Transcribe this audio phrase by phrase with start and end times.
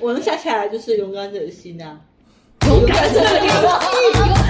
[0.00, 1.98] 我能想起来就是勇敢者的心啊，
[2.66, 3.54] 勇敢者的心，勇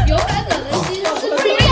[0.09, 1.68] 勇敢者的心是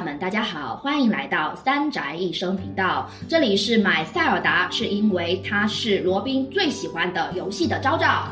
[0.00, 3.06] 伴们，大家好，欢迎来到三宅一生频道。
[3.28, 8.24] 这里是买塞尔达，是因为它是罗宾最喜欢的游戏的昭昭。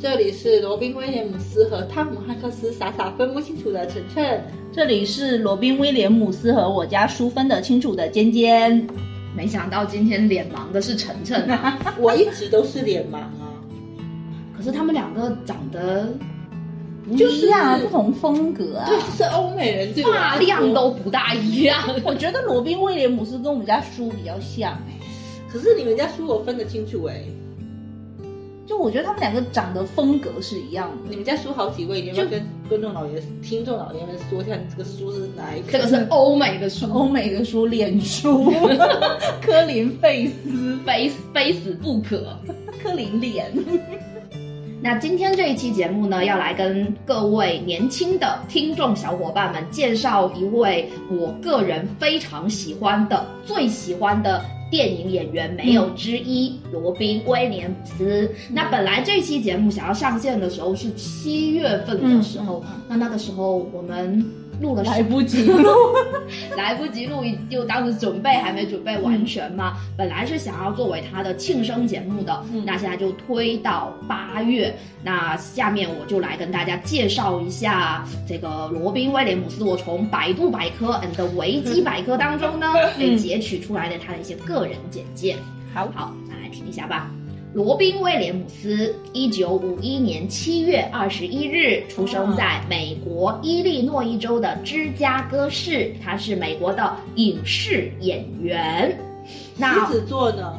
[0.00, 4.42] 这里是罗宾威廉姆斯和汤姆汉克斯傻傻分不清楚的晨晨。
[4.72, 8.84] 这里是罗宾威廉姆斯和我家淑分得清楚的尖尖。
[9.36, 13.54] 没想到今天脸盲的是晨晨啊， 我一直都是脸盲啊，
[14.56, 16.08] 可是他们两个长得
[17.04, 18.86] 不一样啊，不同风格啊。
[18.88, 21.78] 对，是欧美人发量都不大一样。
[22.04, 24.98] 我觉得罗宾威廉姆斯跟我们家叔比较像哎、
[25.52, 27.22] 可是你们家书我分得清楚哎、
[28.66, 31.10] 就我觉得他们两个长得风格是一样的。
[31.10, 35.72] 你们家书好几位，你要跟观众老爷、听众老爷们说一下，你这个书是哪一个？
[35.72, 38.52] 这个是欧美的书，欧美的书，脸书，
[39.42, 42.38] 科林费斯， 非非死不可。
[42.82, 43.52] 科林脸。
[44.84, 58.28] 那今天这一期节目呢，要来跟各位年轻的听众小伙伴们介绍一位我个人非常喜欢的、最喜欢的电影演员，没有之一，罗宾威廉姆斯。
[58.50, 64.24] 那本来这期节目想要上线的时候是七月份的时候，那那个时候我们
[64.60, 65.68] 录了 来不及录，
[66.56, 69.76] 来不及录，就当时准备还没准备完全嘛。
[69.96, 74.74] 本来是想要作为他的庆生节目的，那现在就推到八月。
[75.04, 79.64] 那下面我就来跟大家介绍一下这个罗宾威廉姆斯。
[79.64, 85.36] 我从百度百科 and 维基百科当中呢，被截取出来的他的一些个人简介。
[85.74, 87.10] 好好，那来听一下吧。
[87.54, 98.98] 罗宾威廉姆斯，一九五一年七月二十一日出生在美国伊利诺伊州的芝加哥市，他是美国的影视演员。
[99.56, 100.58] 那狮子座呢？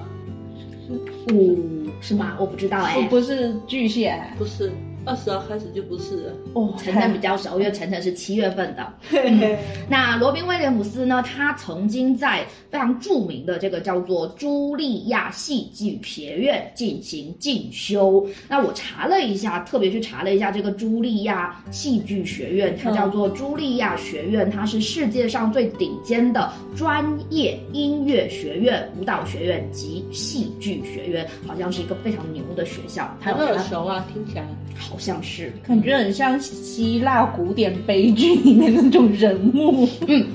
[1.31, 2.37] 五、是吗？
[2.39, 4.71] 我不知道哎、我不是巨蟹不是，
[5.03, 6.33] 二十号开始就不是了。
[6.53, 8.93] 哦，晨晨比较熟，因为晨晨是七月份的。
[9.09, 9.57] 嘿 嘿
[9.89, 11.23] 那罗宾威廉姆斯呢？
[11.23, 18.25] 他曾经在非常著名的这个叫做茱莉亚戏剧学院进行进修。
[18.47, 33.15] 那我查了一下，特别去查了一下这个茱莉亚戏剧学院，它叫做茱莉亚学院，它是世界上最顶尖的专业音乐学院、舞蹈学院及戏剧学院，好像是一个非常牛的学校。
[33.21, 34.45] 它很耳熟啊，听起来。
[34.75, 39.72] 好像是感觉很像希腊古典悲剧里面那种人物。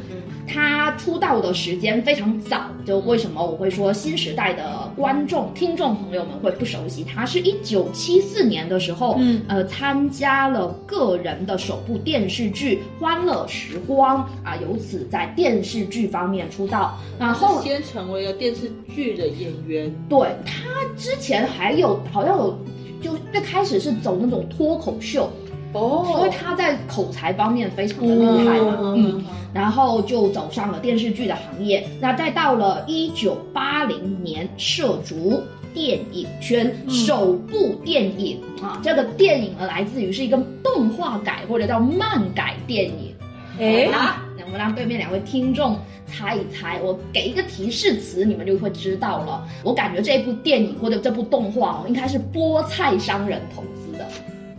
[0.50, 7.26] 他出道的时间非常早，就为什么我会说新时代的观众、听众朋友们会不熟悉他？
[7.26, 16.98] 是一九七四年的时候，嗯呃，参加了个人的首部电视剧《欢乐时光》啊，由此在电视剧方面出道。
[17.18, 22.58] 然后先成为了电视剧的演员，对他之前还有好像有，
[23.02, 25.30] 就最开始是走那种脱口秀，
[25.72, 31.86] 哦所以他在口才方面非常的厉害嘛，嗯，然后就走上了电视剧的行业。
[32.00, 35.42] 那再到了一九八零年，涉足
[35.74, 43.14] 电影圈，首部电影啊，这个电影呢来自于是一个动画改或者叫漫改电影。
[43.60, 49.46] 哎好啦那我们让对面两位听众猜一猜，我给一个提示词，你们就会知道了。
[49.62, 54.06] 我感觉这部电影或者这部动画哦，应该是菠菜商人投资的，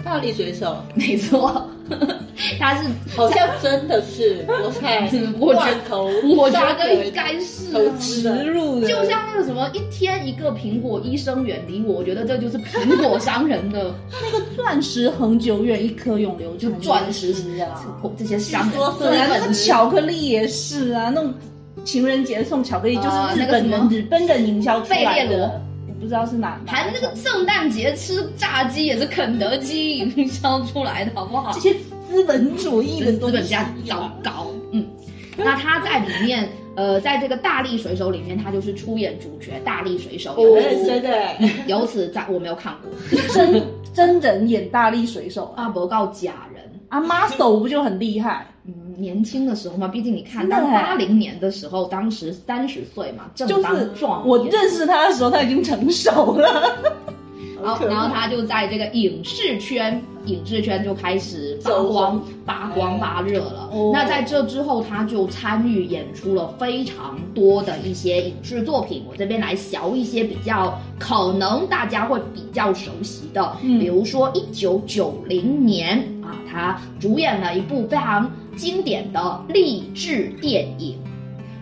[0.04, 1.70] 大力水手，没错，
[2.60, 7.70] 他是好像真的是菠菜 我觉罐头，我觉得应该是。
[8.00, 17.86] 植入的，就像那个什么一天一个苹果，医生远离我，我觉得这就是苹果商人的那 个钻石恒久远，一颗永流就，钻石啊。
[18.18, 21.32] 这些商人对啊，那个巧克力也是啊，那种
[21.86, 25.69] 情人节送巧克力就是啊日本人、那个日本人营销出来费列罗的，我
[26.00, 26.60] 不知道是哪。
[26.66, 31.59] 哪还那个圣诞节吃炸鸡也是肯德基营销出来的，好不好这？
[31.59, 31.73] 些
[32.09, 34.85] 资本主义的资本家糟糕，嗯。
[35.38, 40.34] 那他在里面，呃，在这个大力水手里面，他就是出演主角大力水手。
[40.35, 41.35] 我由认此，真的，
[41.68, 43.64] 由 此在我没有看过真
[43.94, 46.64] 真人演大力水手啊，阿伯告假人。
[46.90, 48.47] 啊，muscle 不就很厉害？
[48.99, 56.78] 嗯，年轻的时候嘛，毕竟你看，真的欸当八零年的时候，当时三十岁嘛，正当就是壮我认识他的时候，他已经成熟了。
[57.64, 63.70] 然后，然后他就在这个影视圈，影视圈就开始发光发光发热了。
[63.72, 69.03] 哦那在这之后，他就参与演出了非常多的一些影视作品。
[69.09, 80.97] 我这边来聊一些比较可能大家会比较熟悉的，嗯比如说一九九零年啊，他主演了一部非常经典的励志电影。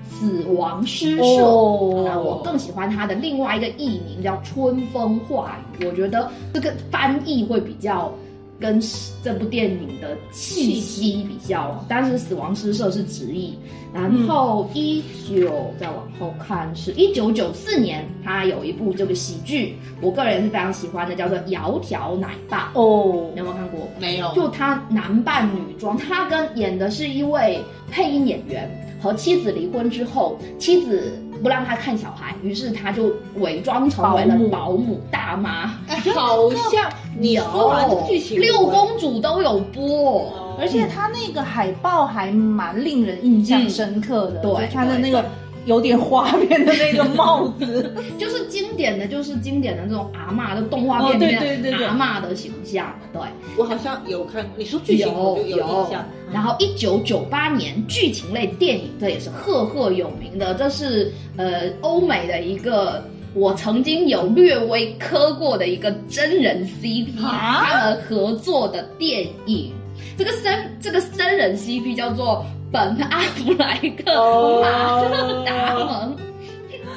[0.10, 2.04] 死亡诗社，哦。
[2.06, 8.12] 那我更喜欢他的另外一个艺名叫《春风化雨》，我觉得这个翻译会比较
[8.60, 8.82] 跟
[9.24, 13.58] 这部电影的气息比较，但是死亡诗社是直译。
[13.94, 23.88] 然后一九、再往后看是一九九四年，他有一部这个喜剧，我个人是非常喜欢的，叫做《窈窕奶爸》，哦你有没有看过？
[24.00, 27.60] 没有，就他男扮女装，他跟演的是一位
[27.90, 28.70] 配音演员，
[29.02, 35.00] 和妻子离婚之后，妻子不让他看小孩，于是他就伪装成为了保姆。
[35.12, 35.74] 大妈。
[35.88, 36.90] 哎 好像
[37.20, 40.58] 你说完这剧情，六公主都有播，哦。
[40.60, 45.24] 而且他那个海报还蛮令人印象深刻的，嗯对就他的那个
[45.68, 53.22] 有点花边的那个帽子， 就是经典的，就是经典的这种阿嬷的动画哦片里面对对对对阿嬷的形象，对。
[53.58, 56.04] 我好像有看，你说剧情有有印象。
[56.34, 63.04] 然后一九九八年剧情类电影，这也是赫赫有名的，这是呃欧美的一个。
[63.34, 69.72] 我曾经有略微磕过的一个真人 CP，啊他们合作的电影，
[70.18, 74.62] 这个真这个真人 CP 叫做本阿弗莱克哦。
[74.62, 76.16] 马特达蒙，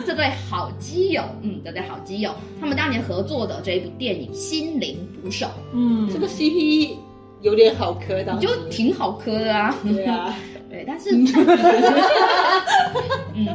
[0.06, 6.96] 这对好基友，嗯，这对好基友，他们当年合作的这一部电影《心灵捕手嗯，这个 CP
[7.42, 8.46] 有点好磕，》，当时。
[8.46, 9.74] 就挺好磕的啊。
[9.84, 10.34] 对啊，
[10.68, 11.10] 对，但是，
[13.34, 13.46] 嗯，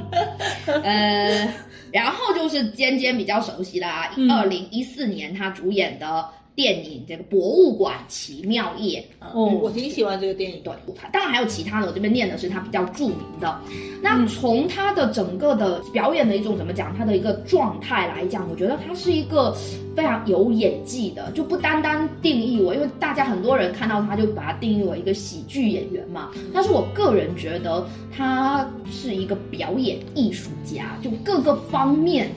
[0.83, 1.53] 呃，
[1.91, 4.31] 然后就是尖尖比较熟悉啦，嗯。
[4.31, 6.25] 二零一四年他主演的
[6.55, 10.61] 电影这个《博物馆奇妙夜》，哦我挺喜欢这个电影。
[10.63, 10.73] 对，
[11.11, 13.59] 当然还有其他的，我这边念的是他比较著名的。
[14.01, 19.53] 那嗯从他的整个的表演的一种怎么讲，他的一个状态来讲，我觉得他是一个
[19.95, 26.31] 非常有演技的，就不单单定义我，因为大家很多人看到他就把他定义为一个喜剧演员嘛。
[26.53, 27.85] 但是我个人觉得
[28.15, 32.29] 他是一个表演艺术家，就各个方面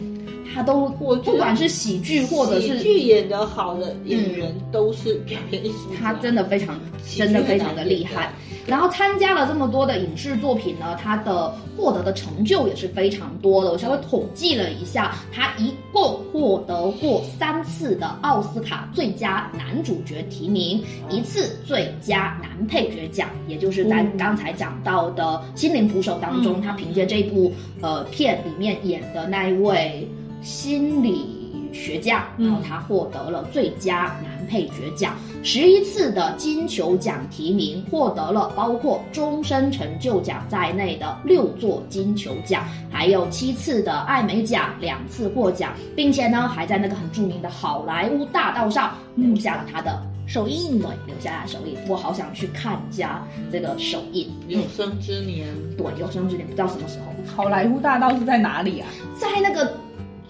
[0.55, 6.79] 他都，我不管是喜剧或者是喜剧演的好的演员都是表演艺术，他真的非常
[7.17, 8.33] 真的非常的厉害。
[8.67, 13.73] 然后参加了这么多的影视作品呢，他的获得的成就也是非常多的。
[13.73, 27.51] 我稍微统计了一下，他一共获得过三次的奥斯卡最佳男主角提名，一次最佳男配角奖，也就是在嗯刚才讲到的《心灵捕手》当中，嗯他凭借这部
[27.81, 30.07] 呃片里面演的那一位
[30.43, 31.37] 心理。
[31.71, 35.15] 学家，嗯然后他获得了最佳男配角奖，
[35.45, 51.77] 十一次的金球奖提名，获得了包括终身成就奖在内的六座金球奖，还有七次的艾美奖，两次获奖，并且呢，还在那个很著名的好莱坞大道上留下了他的手印对，留下他的手印。
[51.87, 54.27] 我好想去看一下这个手印。
[54.49, 55.47] 有生之年，
[55.77, 58.89] 对，有生之年不知道什么时候，好莱坞大道是在哪里啊？
[59.21, 59.71] 在那个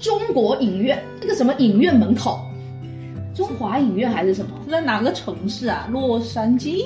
[0.01, 2.41] 中国影院那个什么影院门口，
[3.35, 4.53] 中华影院还是什么？
[4.65, 5.89] 是在哪个城市啊？
[5.91, 6.85] 洛杉矶？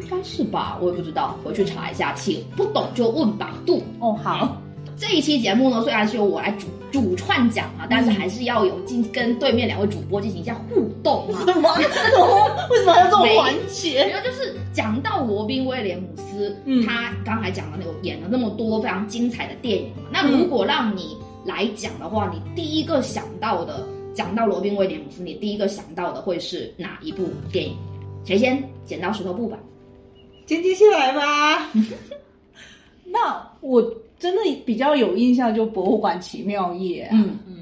[0.00, 2.12] 应该是吧，我也不知道，回去查一下。
[2.14, 3.82] 请不懂就问百度。
[4.00, 4.60] 哦，好，
[4.96, 11.42] 这一期节目呢，虽然是由我来主主串讲啊，但是还是要有进跟对面两位主播进行一下互动啊。
[11.46, 11.74] 什么？
[11.80, 12.68] 什么？
[12.70, 14.04] 为什么要这种环节？
[14.04, 20.02] 没有，就是讲到罗宾威廉姆斯，嗯他刚才讲了有演了那么多非常精彩的电影嘛。
[20.12, 27.76] 那如果让你来讲的话，你第一个想到的，讲到罗宾威廉姆斯，你第一个想到的会是哪一部电影？
[28.24, 28.62] 谁先？
[28.86, 29.58] 剪刀石头布吧。
[30.46, 31.70] 尖尖先来吧。
[33.04, 33.82] 那我
[34.18, 37.04] 真的比较有印象，就《博物馆奇妙夜》。
[37.12, 37.54] 嗯，嗯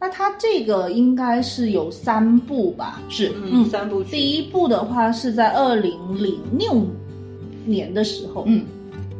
[0.00, 3.00] 那它这个应该是有三部吧？
[3.08, 3.32] 是。
[3.44, 4.10] 嗯，三部曲。
[4.10, 6.84] 第一部的话是在二零零六
[7.64, 8.64] 年的时候，嗯，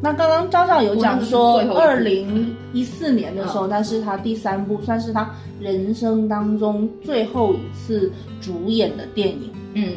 [0.01, 5.29] 那刚刚昭昭有讲说二零一四年的时候，那是他第三部，算是他
[5.61, 9.51] 人生当中最后一次主演的电影。
[9.75, 9.93] 嗯。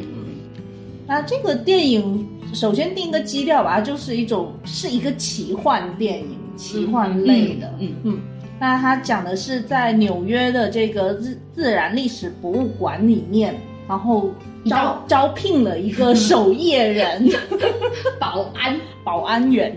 [1.06, 7.72] 那这个电影首先定一个基调吧，它就是一种是一个奇幻电影，奇幻类的。
[7.78, 7.92] 嗯。
[8.02, 8.20] 嗯，
[8.58, 13.54] 那它讲的是在纽约的这个自自然历史博物馆里面，
[13.92, 14.30] 然后
[14.66, 17.28] 招招聘了一个守夜人。
[18.18, 19.76] 保安，保安员，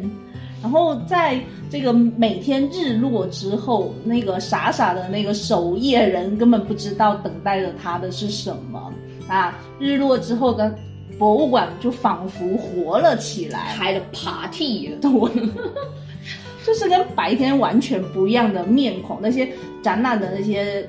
[0.62, 8.94] 然后在这个每天日落之后，那个傻傻的那个守夜人根本不知道等待着他的是什么
[9.28, 9.54] 啊！
[9.80, 10.74] 日落之后的
[11.18, 14.98] 博物馆就仿佛活了起来，开了 party 了。
[15.02, 15.12] 对，
[16.66, 19.50] 就是跟白天完全不一样的面孔，那些
[19.82, 20.88] 展览的那些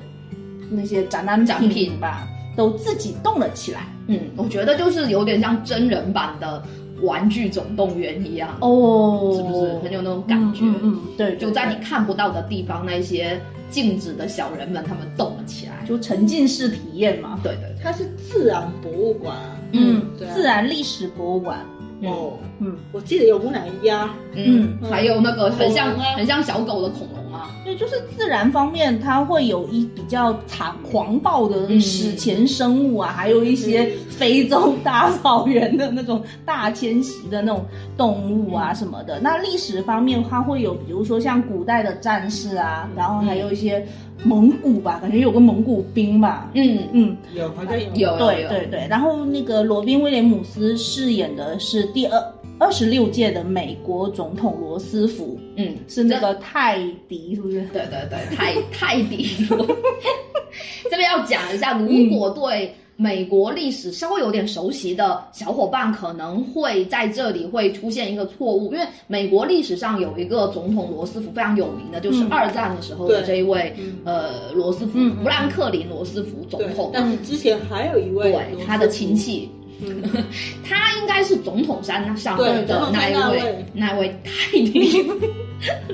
[0.69, 3.87] 那些展览展品吧，都自己动了起来。
[4.07, 6.61] 嗯，我觉得就是有点像真人版的
[7.05, 10.65] 《玩具总动员》一样，哦是不是很有那种感觉？
[10.65, 15.85] 嗯嗯嗯对，对就在你看不到的地方，那些静止的小人们，他们动了起来。
[15.87, 17.39] 就沉浸式体验嘛。
[17.43, 19.55] 对对对，它是自然博物馆啊。
[19.73, 21.59] 嗯，对啊自然历史博物馆。
[22.03, 37.65] 哦，嗯，我记得有木乃伊啊，嗯，嗯还有那个很像啊很像小狗的恐龙啊，对，就是自然方面，它会有一比较残狂暴的嗯史前生物啊，还有一些非洲大草原的那种大迁徙的那种
[37.97, 39.19] 动物啊什么的。
[39.19, 43.85] 那历史方面，它会有比如说像古代的战士啊，然后还有一些
[44.23, 46.49] 蒙古吧，感觉有个蒙古兵吧。
[46.53, 48.17] 嗯，嗯，有好像有。
[48.17, 52.19] 对对对，然后那个罗宾威廉姆斯饰演的是第二
[52.59, 57.61] 二十六届的美国总统罗斯福，嗯，是那个泰迪，是不是？
[57.73, 59.65] 对对对，泰泰迪罗。
[60.89, 76.89] 这边要讲一下，如果对美国历史稍微有点熟悉的小伙伴，可能会在这里会出现一个错误，因为美国历史上有一个总统罗斯福非常有名的，就是嗯二战的时候的对这一位、嗯呃罗斯福富兰克林罗斯福总对统。
[76.91, 79.47] 但是之前还有一位对他的亲，戚，
[79.81, 80.01] 嗯，
[80.67, 85.05] 他应该是总统山上对的那一位那位泰迪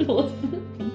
[0.06, 0.34] 罗斯
[0.78, 0.86] 福，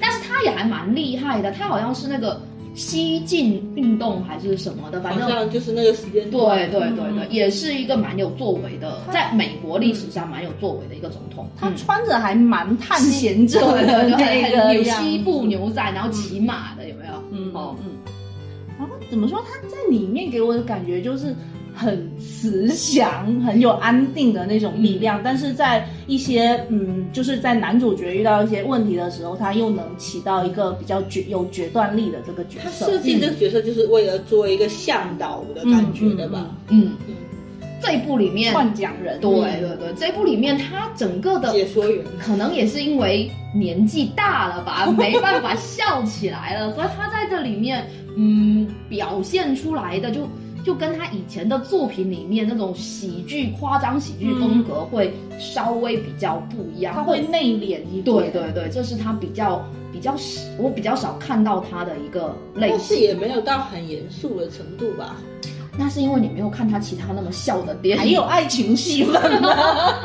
[0.00, 2.40] 但是他也还蛮厉害的，他好像是那个
[2.74, 5.50] 西进运动还是什么的，反正。
[5.50, 11.48] 就是那个时间对段，对对对，也是一个蛮有作为的，在美国历史上蛮有作为的一个总统。
[11.58, 17.12] 他嗯穿着还蛮探险者对的对对，那个西部牛仔，然后骑马的，有没有？
[17.30, 17.92] 嗯哦嗯，
[18.78, 19.42] 然后怎么说？
[19.46, 21.34] 他在里面给我的感觉就是
[21.74, 32.92] 很慈祥、很有安定的那种力量，但是在一些嗯，就是在男主角遇到一些问题的时候，他又能起到一个比较决有决断力的这个角色他色。
[32.92, 36.46] 设计这个角色就是为了做一个向导的感觉的吧？
[36.68, 37.14] 嗯，嗯，
[37.80, 47.84] 这一部里面，幻讲人，对对对，这一部里面他整个的解说员，可能也是因为年纪大了吧， 没办法笑起来了，所以他在这里面，
[48.16, 50.28] 嗯，表现出来的就
[50.64, 58.04] 就跟他以前的作品里面那种喜剧、夸张喜剧风格会稍微比较不一样，他会内敛一点。
[58.04, 60.14] 对对对，这是他比较比较
[60.58, 62.96] 我比较少看到他的一个类但是。
[62.96, 65.16] 也没有到很严肃的程度吧？
[65.76, 69.48] 那是因为你没有看他其他那么笑的电影，还有爱情戏份呢。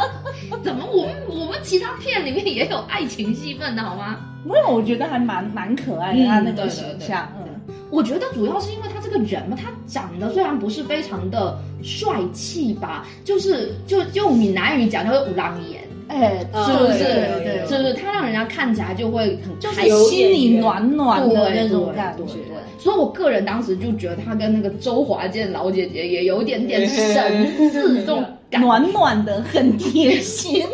[0.64, 4.18] 怎么我们我们其他片里面也有爱情戏份的好吗？
[4.46, 17.04] 没有，我觉得还蛮蛮可爱的，嗯他那个对对形象，对嗯，我觉得主要是因为他这个人嘛，他长得虽然不是非常的帅气吧，就是就用闽南语讲叫做五郎眼，哎，啊是不是？
[17.06, 17.94] 对对对是不是？
[17.94, 19.72] 他让人家看起来就会很就。
[19.72, 22.24] 是心里暖暖的那种感觉。
[22.26, 28.68] 对对所以我个人当时就觉得他跟那个周华健老姐姐也有点点神似这种感觉。
[28.68, 30.66] 暖暖的，很贴心。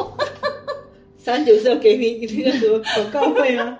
[1.17, 3.77] 三九是要给你那个什么广告费吗？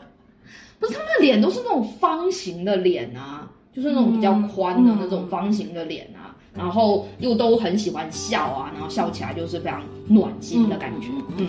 [0.80, 11.08] 不是他们的脸都是那种方形的脸啊，就是那种比较宽的那种方形的脸啊，然后又都很喜欢笑啊，然后笑起来就是非常暖心的感觉。
[11.38, 11.48] 嗯，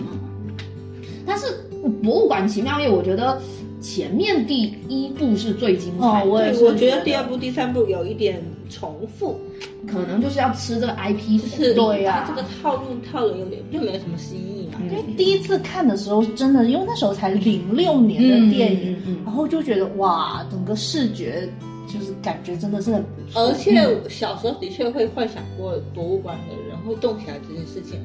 [1.26, 1.46] 但是
[2.02, 3.40] 博物馆奇妙夜，我觉得
[3.80, 9.38] 前面第一部是最精彩的，哦我也是，我觉得第二部、第三部有一点重复，
[9.86, 14.78] 可能就是要吃这个 IP 就是对呀、它这个套路套的有点就没有什么新意嘛。
[14.90, 19.18] 因为第一次看的时候，真的，因为那时候才零六年的电影，嗯嗯嗯。
[19.26, 21.46] 然后就觉得哇，整个视觉
[21.96, 23.42] 就是感觉真的是很不错。
[23.42, 23.72] 而且
[24.08, 28.00] 小时候的确会幻想过博物馆的人会动起来这件事情。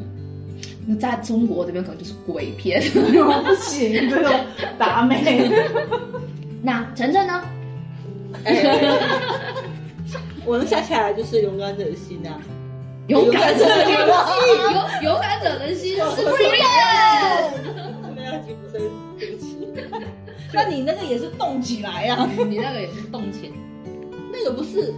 [0.87, 2.81] 那在中国这边可能就是鬼片。
[2.91, 4.31] 不行，这种
[4.77, 5.49] 达美。
[6.61, 7.43] 那晨晨呢？
[8.43, 8.63] 哎，
[10.45, 12.39] 我能想起来就是勇敢者的心啊，
[13.07, 13.97] 勇敢者的勇心，
[14.73, 16.25] 勇勇敢者的心是真
[18.15, 18.81] 的要吉普森，
[19.17, 19.57] 对不起，
[20.53, 22.29] 那你那个也是动起来啊？
[22.47, 23.53] 你那个也是动情，
[24.39, 24.93] 那个不是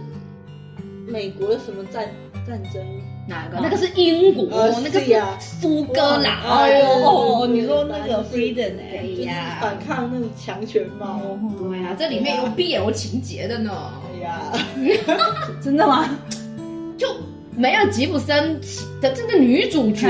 [1.06, 2.08] 美国的什么战
[2.46, 2.82] 战争？
[3.28, 3.58] 哪个？
[3.60, 6.42] 那个是英国，呃那个是苏格兰。
[6.42, 11.20] 哎呦哦，你说那个 freedom 哎就是呀，反抗那种强权嘛。
[11.58, 14.52] 对呀，这里面有 BL 情节的呢，哎呀，
[15.62, 16.08] 真的吗？
[16.98, 17.08] 就
[17.56, 18.60] 梅尔吉普森
[19.00, 20.08] 的这个女主角，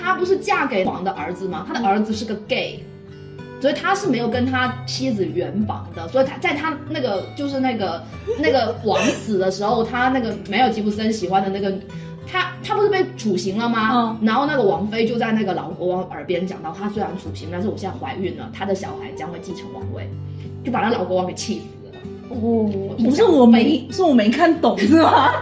[0.00, 1.64] 她不是嫁给王的儿子吗？
[1.66, 2.78] 她的儿子是个 gay。
[3.60, 8.02] 所以他是没有跟他妻子圆房的，所以他在他那个就是那个
[8.38, 11.72] 那个王死的时候，他那个没有吉普森喜欢的那个
[12.30, 14.18] 他他不是被处刑了吗？
[14.20, 20.08] 然后那个王妃就在那个老国王耳边讲到，他虽然处刑，但是我现在怀孕了，他的小孩将会继承王位，
[20.64, 21.98] 就把那老国王给气死了。
[22.28, 25.32] 哦，不是我没，是我没看懂是吗？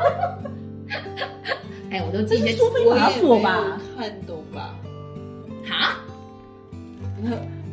[1.90, 3.80] 哎，我都记些这是苏菲玛索吧？
[3.96, 4.74] 看懂吧？
[5.64, 5.96] 哈，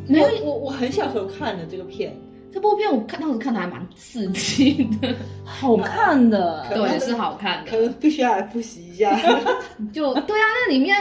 [0.06, 2.14] 没有，我我很小时候看的这个片，
[2.52, 9.16] 这部片我看当时看的还蛮刺激的，好看的，对，是好看的，可能必须要来复习一下。
[9.92, 10.96] 就对啊，那里面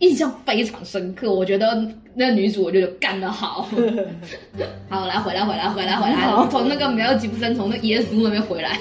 [0.00, 3.68] 印象非常深刻，我觉得那女主我觉得干得好。
[4.88, 8.78] 好，来回来回来回来回来，从那个没有吉布森从那耶稣那边回来。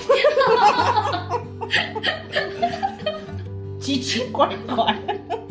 [3.79, 4.95] 奇奇怪怪。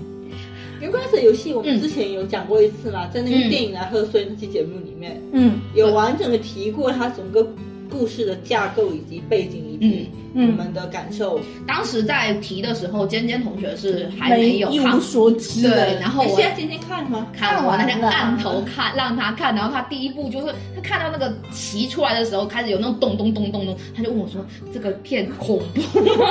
[0.95, 7.45] 没关系，游戏我们之前有讲过一次嘛，在那个电影来贺岁那期节目里面，嗯，有完整的提过它整个
[7.91, 11.41] 故事的架构以及背景以及我们的感受。
[11.67, 15.71] 当时在提的时候，尖尖同学是还没有一无所知的。
[15.71, 17.27] 对，然后我现在尖尖看了吗？
[17.33, 25.81] 看我那天按头看，让他看，然后他第一步就是他看到那个旗出来的时候，开始有那种咚咚咚咚咚，他就问我说：“这个片恐怖
[26.17, 26.27] 吗？”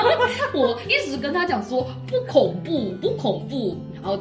[0.53, 4.17] 我一直跟他讲说：“不恐怖，不恐怖。”然后。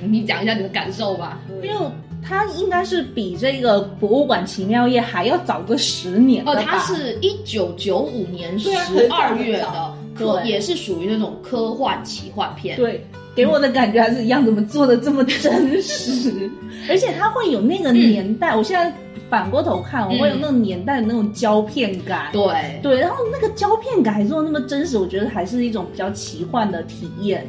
[0.00, 1.76] 你讲一下你的感受吧，因为
[2.22, 8.70] 它应该是比这个《博物馆奇妙夜》还要早个十年哦，它是一九九五年十
[9.10, 12.76] 二月的，科也是属于那种科幻奇幻片。
[12.76, 16.50] 对，给我的感觉还是一样，怎么做的这么真实？
[16.88, 18.92] 而且它会有那个年代，我现在
[19.28, 22.30] 反过头看，我会有那种年代的那种胶片感。
[22.32, 27.46] 对对，然后那个胶片感还做的那么真实，我觉得还是一种比较奇幻的体验。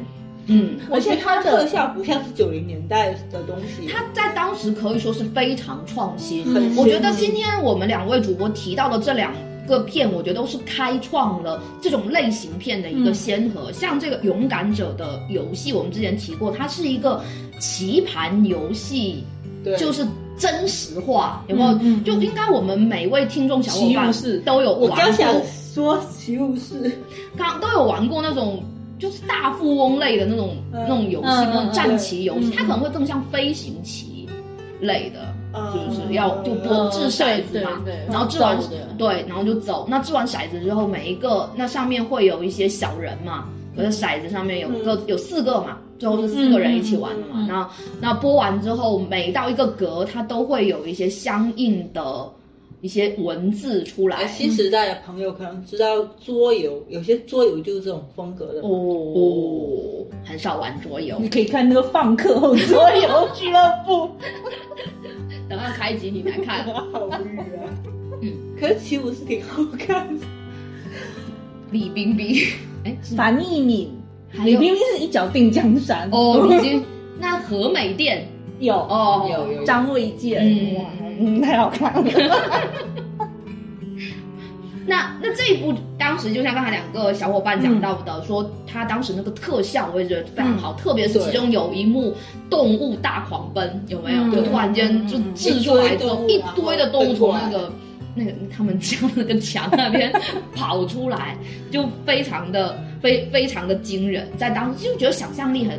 [0.48, 6.42] 嗯，而且它的特效不像是九零年代的东西，它在当时可以说是非常创新。
[6.74, 9.34] 我觉得今天我们两位主播提到的这两
[9.66, 13.70] 个片，我觉得都是开创了这种类型片的一个先河。
[13.72, 17.22] 像这个《勇敢者的游戏》，我们之前提过，它是一个
[17.60, 19.22] 棋盘游戏，
[19.76, 20.06] 就是
[20.38, 21.78] 真实化，有没有？
[22.04, 24.10] 就应该我们每位听众小伙伴
[24.46, 24.88] 都有玩过。
[24.88, 25.30] 我刚想
[25.74, 26.90] 说奇物室，
[27.36, 28.64] 刚都有玩过那种。
[28.98, 34.28] 就是大富翁类的那种那种游戏，那种战棋游戏，它可能会更像飞行棋
[34.80, 35.34] 类的，
[35.72, 37.70] 就是要就多掷骰子嘛，
[38.08, 38.58] 然后掷完
[38.96, 39.86] 对，然后就走。
[39.88, 43.44] 那掷完骰子之后，每一个那上面会有一些小人嘛，
[43.76, 47.46] 可是骰子上面有个有四个嘛，最后是四个人一起玩的嘛。
[47.48, 52.28] 然后那播完之后，每到一个格，它都会有一些相应的。
[52.80, 60.04] 一些文字出来，新时代的朋友可能知道桌游，有些桌游就是这种风格的哦。
[60.24, 64.10] 很少玩桌游，你可以看那个放课后桌游俱乐部。
[65.48, 67.66] 等下开集你来看， 好无语啊！
[68.20, 70.24] 嗯，可是起舞是挺好看的。
[71.70, 72.36] 李冰冰，
[72.84, 73.90] 哎， 樊一敏，
[74.44, 76.46] 李冰冰是一脚定江山哦。
[76.50, 76.84] 已经
[77.18, 80.76] 那和美店有哦，有有张卫健，嗯。
[81.20, 82.04] 嗯，太好看了。
[84.86, 92.14] 那那这一部当时就像刚才两个小伙伴讲到的，说他当时那个特效我也觉得非常好，特别是其中有一幕
[92.48, 94.30] 动物大狂奔，有没有？
[94.30, 97.70] 就突然间就制出来之后，一堆的动物从那个
[98.14, 100.10] 那个他们家那个墙那边
[100.54, 101.36] 跑出来，
[101.70, 105.78] 就非常的非非常的惊人，在当时就觉得想象力很。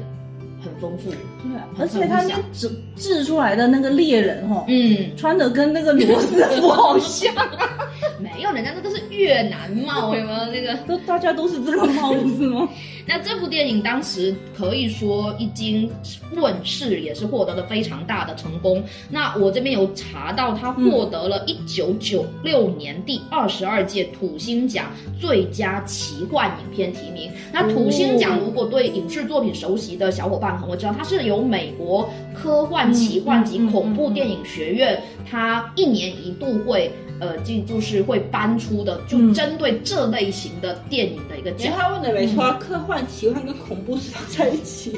[0.61, 1.09] 很丰富，
[1.41, 7.34] 对，而且他那制制出来的那个猎人哦，嗯，穿的跟那个罗斯福好像，
[8.19, 10.75] 没有，人家那个是越南帽，有没有那个？
[10.88, 12.67] 都大家都是这个帽子吗？
[13.08, 15.89] 那这部电影当时可以说一经
[16.36, 18.84] 问世，也是获得了非常大的成功。
[19.10, 27.32] 那我这边有查到，他获得了一九九六年第二十二届土星奖最佳奇幻影片提名。
[27.52, 41.71] 那土星奖如果对影视作品熟悉的小伙伴，可能会知道，它是由美国科幻、奇幻及恐怖电影学院，它一年一度会呃，进就是会搬出的，就针对这类型的电影的一个奖。
[41.77, 44.97] 他问的没错，科幻、奇幻跟恐怖是放在一起，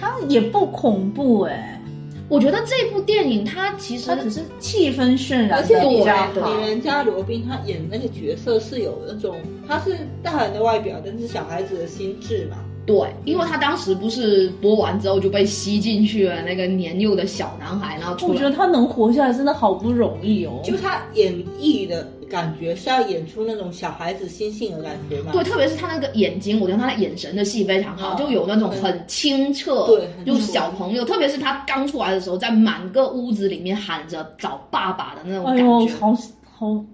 [0.00, 1.80] 它也不恐怖哎。
[2.28, 9.36] 我觉得这部电影它其实它只是气氛渲染，而且比较里面加罗宾他演那个角色是有那种，
[9.68, 12.56] 他是大人的外表，但是小孩子的心智嘛。
[12.86, 20.60] 对，因为他当时不是播完之后就被吸进去了，那个年幼的小男孩，然后我觉得他能活下来真的好不容易哦。
[20.62, 25.32] 就他演绎的感觉是要演出那种小孩子心性的感觉嘛。
[25.32, 36.14] 对，特别是他那个眼睛，我觉得他的眼神的戏非常好，就有那种很清澈，对，就是小朋友，特别是他刚出来的时候，在满个屋子里面喊着找爸爸的那种感觉，好
[36.52, 36.84] 好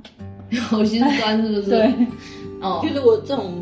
[0.71, 1.71] 好心酸，是不是？
[1.71, 1.93] 对，
[2.61, 3.53] 哦，就是我这种。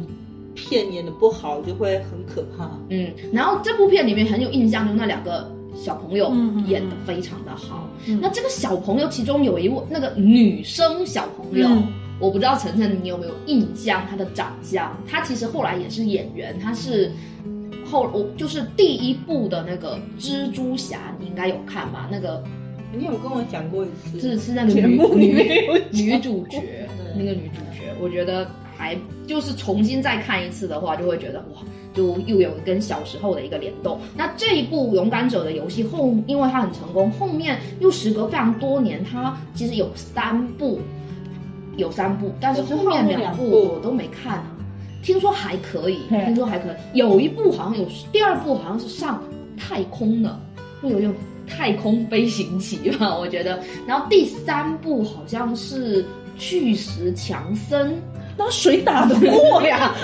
[0.58, 2.68] 片演的不好，就会很可怕。
[2.88, 6.34] 嗯，然后这部片里面很有印象，就那两个小朋友
[6.66, 7.88] 演的非常的好。
[8.06, 11.86] 嗯那这个小朋友其中有一位那个女生小朋友，嗯
[12.20, 14.96] 我不知道晨晨你有没有印象她的长相？
[15.06, 17.12] 她其实后来也是演员，她是
[17.84, 22.08] 后我就是第一部的那个蜘蛛侠，你应该有看吧？
[22.10, 22.42] 那个
[22.92, 25.46] 你有跟我讲过一次，是是那个节女目里面
[25.92, 26.60] 女女主角，
[27.16, 31.60] 那个女主角，我觉得还就是重新再看一次的话，就会觉得哇，
[31.92, 33.98] 就又有跟小时候的一个联动。
[34.16, 40.80] 那这一部《勇敢者的游戏》后，因为它很成功，后面又时隔非常多年，它其实有三部，
[41.76, 44.54] 有三部，但是后面两部我都没看啊。
[45.02, 49.22] 听说还可以，听说还可以，有一部好像有，第二部好像是上
[49.56, 50.40] 太空的，
[50.80, 51.12] 会有点
[51.46, 53.58] 太空飞行棋吧，我觉得。
[53.86, 56.04] 然后第三部好像是
[56.36, 57.96] 巨石强森，
[58.38, 59.92] 那谁打得过呀？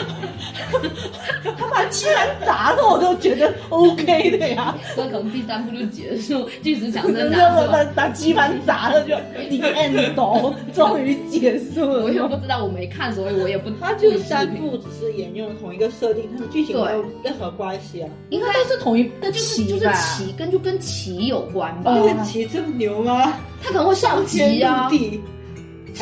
[1.57, 4.75] 他把鸡蛋砸了，我都觉得 OK 的呀。
[4.97, 7.73] 那可能第三部就结束，巨石强森那拿是吧？
[7.73, 9.15] 把把鸡盘砸了就
[9.49, 10.15] the end
[10.75, 12.21] 终于结束了我也。
[12.23, 13.71] 不知道，我没看，所以我也不。
[13.81, 18.09] 它就三部只是沿用同一个设定，它的剧情没有任何关系啊。
[18.31, 23.35] 应该都是同一个就是就是棋跟就跟棋有关吧，哦那个棋这么牛吗？
[23.63, 24.91] 他可能会上棋啊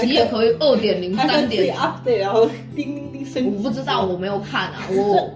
[0.07, 3.57] 也可以二点零、三点零，update，然后叮叮叮升级。
[3.57, 5.31] 我不知道，我没有看啊， 我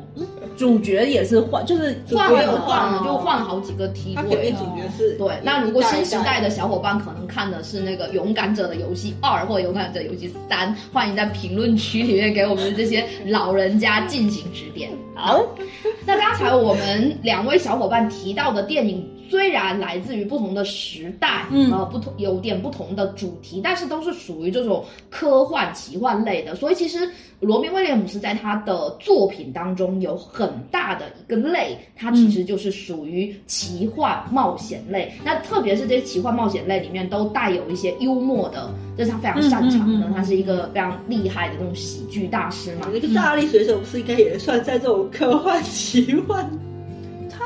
[0.56, 4.56] 主角也是换，就是换了又换了，哦就换了好几个梯位它肯定。
[4.56, 14.90] 主角是对，那如果新时代的小伙伴可能看的是那个《勇敢者的游戏二》或者《勇敢者游戏三》，欢迎在评论区里面给我们这些老人家进行指点。
[15.14, 15.42] 好，
[16.06, 26.54] 那刚才我们两位小伙伴提到的电影，虽然来自于不同的时代，嗯呃，不同有点不同的主题，但是都是属于这种科幻奇幻类的。
[26.54, 27.08] 所以其实
[27.40, 35.12] 罗宾威廉姆斯在他的作品当中有很大的一个类，它其实就是属于奇幻冒险类。
[35.24, 40.10] 那特别是这些奇幻冒险类里面都带有一些幽默的，这是他非常擅长的。
[40.14, 42.88] 他是一个非常厉害的那种喜剧大师嘛。
[42.92, 46.48] 那个大力水手不是应该也算在这种科幻奇幻？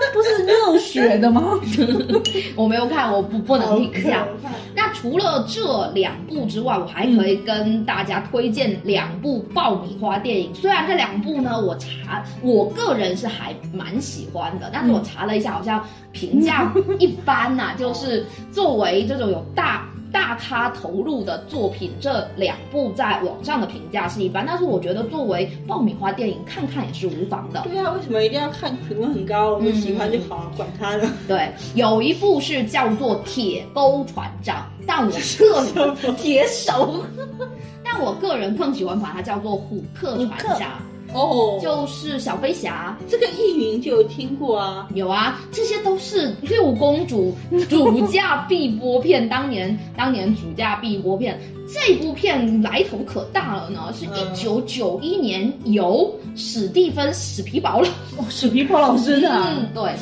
[0.00, 1.60] 他不是热血的吗？
[2.56, 4.26] 我没有看，我不不能评价。
[4.74, 10.54] 那除了这两部之外，我还可以跟大家推荐两部爆米花电影。
[10.54, 19.86] 虽然这两部呢，我查我个人是还蛮喜欢的，但是我查了一下，好像评价一般呐、 就是作为这种有大。
[20.12, 27.60] 大咖投入的作品，这两部在网上的评价是一般，但是我觉得作为爆米花电影看看也是无妨的。
[27.62, 29.54] 对啊，为什么一定要看评论很高？
[29.54, 31.10] 我们喜欢就好，啊管他呢。
[31.28, 37.04] 对，有一部是叫做《铁钩船长》，但我个人 铁手，
[37.84, 42.96] 但我个人更喜欢把它叫做虎克船长，哦，就是小飞侠。
[43.08, 44.88] 这个译名就有听过啊。
[44.94, 47.34] 有啊，这些都是六公主
[47.68, 51.40] 主驾必播片，当年 当年主驾必播片。
[51.72, 59.92] 这部片来头可大了呢，是一九九一年由史蒂芬史皮堡老哦史皮坡老师的啊，嗯，对，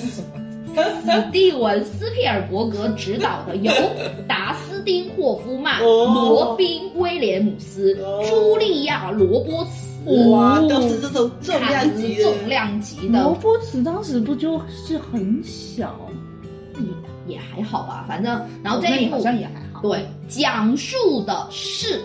[1.04, 3.70] 史蒂文斯皮尔伯格执导的，由
[4.26, 9.87] 达斯汀霍夫曼、哦罗宾威廉姆斯、哦茱莉亚罗伯茨。
[10.30, 12.22] 哇，都是这种重量级的。
[12.22, 15.94] 重量级的罗伯茨当时不就是很小？
[17.26, 19.82] 也也还好吧，反正然后这一部那好像也还好。
[19.82, 22.00] 对，讲述的是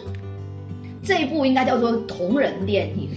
[1.04, 3.10] 这一部应该叫做同人电影，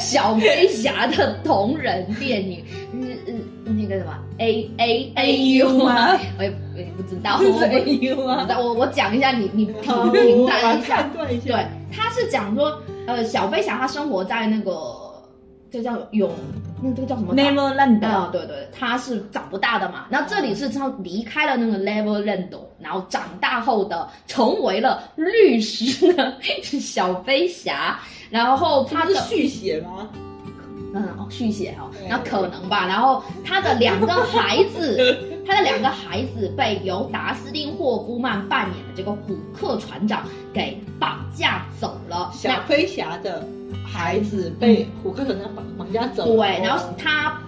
[0.00, 6.18] 小飞侠的同人电影，嗯嗯，那个什么 A A A U 吗？
[6.38, 11.08] 我也我也不知道，我是不 AU 啊，我我讲一下，你你评好评判一下。
[11.16, 14.72] 对，他是讲说，呃，小飞侠他生活在那个
[15.70, 16.30] 这叫永，
[16.82, 20.06] 那这个叫什么？Neverland 啊，对对，他是长不大的嘛。
[20.08, 26.36] 那这里是他离开了那个 Neverland，然后长大后的成为了律师的
[26.80, 27.98] 小飞侠。
[28.30, 30.08] 然后他的是续写吗？
[30.96, 32.86] 嗯哦续写哦，那可能吧。
[32.86, 42.30] 然后他的两个孩子， 他的两个孩子被由达斯汀霍夫曼扮演的这个虎克船长给绑架走了。
[42.32, 43.46] 小飞侠的
[43.84, 46.36] 孩子被虎克船长绑绑架走了。
[46.36, 47.38] 对，然后他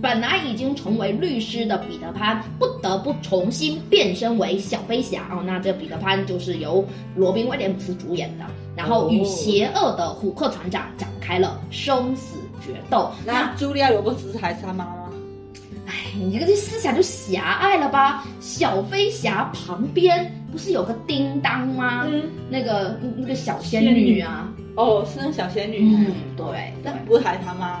[0.00, 5.42] 本来已经成为律师的彼得潘，不得不重新变身为小飞侠哦。
[5.44, 13.10] 那这彼得潘就是由罗宾威廉姆斯主演的，然后与哦邪恶的虎克船长展开了生死决斗。
[13.24, 14.92] 那那茱莉亚·罗伯茨还是他妈妈？
[14.92, 14.95] 哎，
[16.18, 18.24] 你这个这思想就狭隘了吧？
[18.40, 22.04] 小飞侠旁边不是有个叮当吗？
[22.08, 27.80] 嗯，那个那个小仙女啊，哦，是那小仙女，嗯，对那不是海棠吗？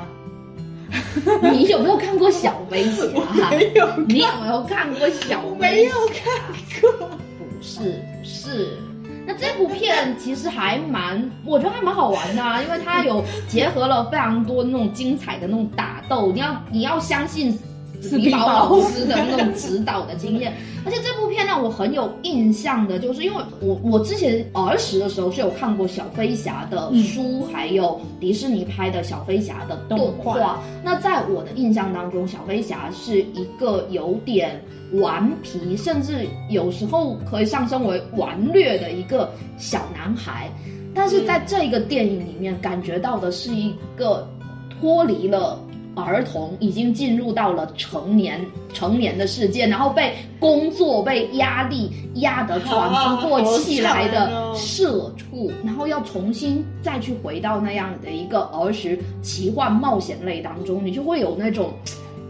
[1.52, 3.02] 你有没有看过小飞侠？
[3.50, 7.08] 没有，你有没有看过小没有看过。
[7.38, 8.78] 不是不是，
[9.26, 17.58] 那这部片其实还蛮，我觉得还蛮好玩的、啊，因为它有结合了非常多那种精彩的那种打斗，你要你要相信
[18.02, 20.52] 史皮堡老 师的那种指导的经验。
[20.84, 30.62] 而且这部片让我很有印象的，就是因为我我之前儿时的时候是有看过小飞侠的书，还有迪士尼拍的小飞侠的动画。
[30.84, 39.28] 那在我的印象当中，小飞侠是一个有点顽皮，甚至有时候可以上升为顽劣的一个
[39.58, 40.48] 小男孩。
[40.94, 44.24] 但是在这个电影里面，感觉到的是一个
[44.80, 45.60] 脱离了
[45.96, 48.40] 儿童，已经进入到了成年
[48.72, 61.72] 成年的世界，然后被工作、被压力压得喘不过气来的社畜，然后要重新再去回到那样的一个儿时奇幻冒险类当中，你就会有那种，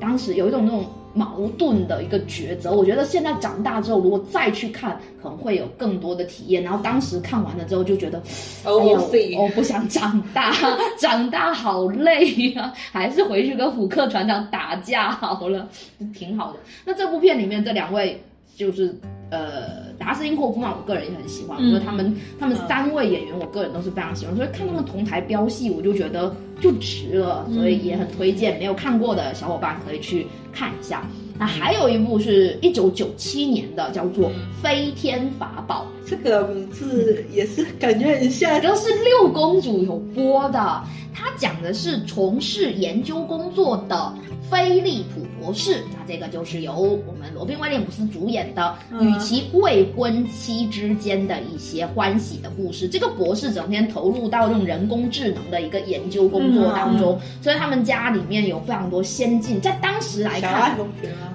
[0.00, 2.70] 当时有一种那种矛盾的一个抉择。
[2.72, 6.62] 我觉得现在长大之后，如果再去看，可能会有更多的体验。
[6.62, 10.52] 然后当时看完了之后，就觉得，哎哦，呦我不想长大，
[10.98, 15.66] 长大好累呀、还是回去跟虎克船长打架好了，
[16.14, 16.58] 挺好的。
[16.84, 18.20] 那这部片里面这两位
[18.54, 18.94] 就是
[19.30, 30.26] 呃达斯汀霍夫曼，我个人也很喜欢，我嗯觉得他们他们三位演员，我个人都是非常喜欢，所以看他们同台飙戏，我就觉得就值了，所以也很推荐没有看过的小伙伴可以去
[30.56, 31.06] 看一下。
[31.38, 34.30] 那还有一部是一九九七年的，叫做
[34.62, 35.86] 《飞天法宝》。
[36.08, 44.14] 这个名字也是感觉很像这个是六公主有播的，它讲的是从事研究工作的
[44.50, 52.88] 菲利普博士，那这个就是由我们罗宾威廉姆斯主演的，嗯与其未婚妻之间的一些欢喜的故事。
[52.88, 61.32] 这个博士整天投入到这种人工智能的一个研究工作当中，所以他们家里面有非常多先进，在当时来小爱，同学吗？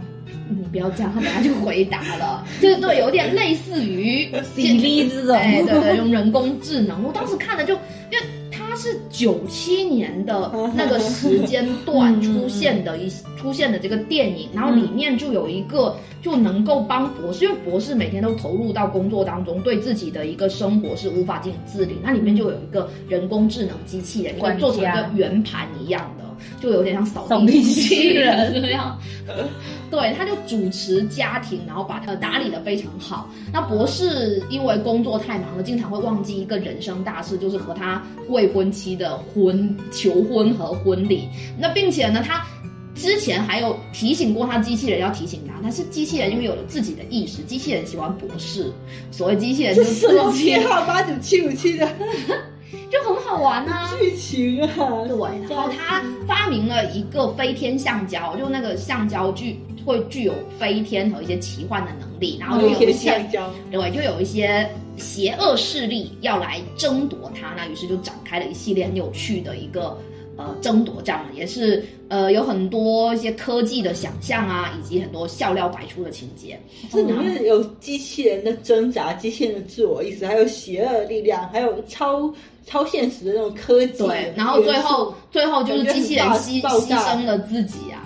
[0.50, 2.46] 你不要这样，他等下就回答了。
[2.60, 7.02] 对对，有点类似于比例这种哎，对对，用人工智能。
[7.04, 7.74] 我当时看了就，
[8.12, 26.26] 因为它是九七年的 那个时间段出现的一 出现的这个电影，然后里面就有一个就能够帮博士，因为博士每天都投入到工作当中，对自己的一个生活是无法进行自理，那里面就有一个人工智能机器人，一个管家做成一个圆盘一样的。
[26.62, 28.98] 就有点像扫扫地地机机器器人人这样，
[29.90, 33.30] 对，他就主持家庭，然后把他打理的非常好。
[33.52, 41.28] 那博士因为工作太忙了，经常会忘记一个人生大事，就是和他未婚妻的婚求婚和婚礼。
[41.60, 42.46] 那并且呢，他
[42.94, 48.72] 之前还有提醒过他机器人要提醒他，但是机器人因为有了自己的意识，机器人喜欢博士，
[49.12, 51.88] 所谓机器人就是什么自己编号八九七五七的
[52.90, 53.90] 就很好玩啊。
[54.00, 54.68] 剧情啊？
[55.08, 69.98] 对，然后他发明了一个飞天橡胶，就那个橡胶具会具有飞天和一些奇幻的能力，然后就有一些橡胶，对，就有一些邪恶势力要来争夺它，那于是就展开了一系列很有趣的一个
[70.38, 76.60] 呃争夺战，也是呃有很多一些科技的想象啊，以及很多笑料百出的情节。
[76.92, 82.32] 这里面有机器人的挣扎、机器人的自我意识，还有邪恶力量，还有超
[82.66, 84.06] 超现实的那种科技。
[84.06, 88.04] 对，然后最后最后就是机器人牺牺牲了自己啊！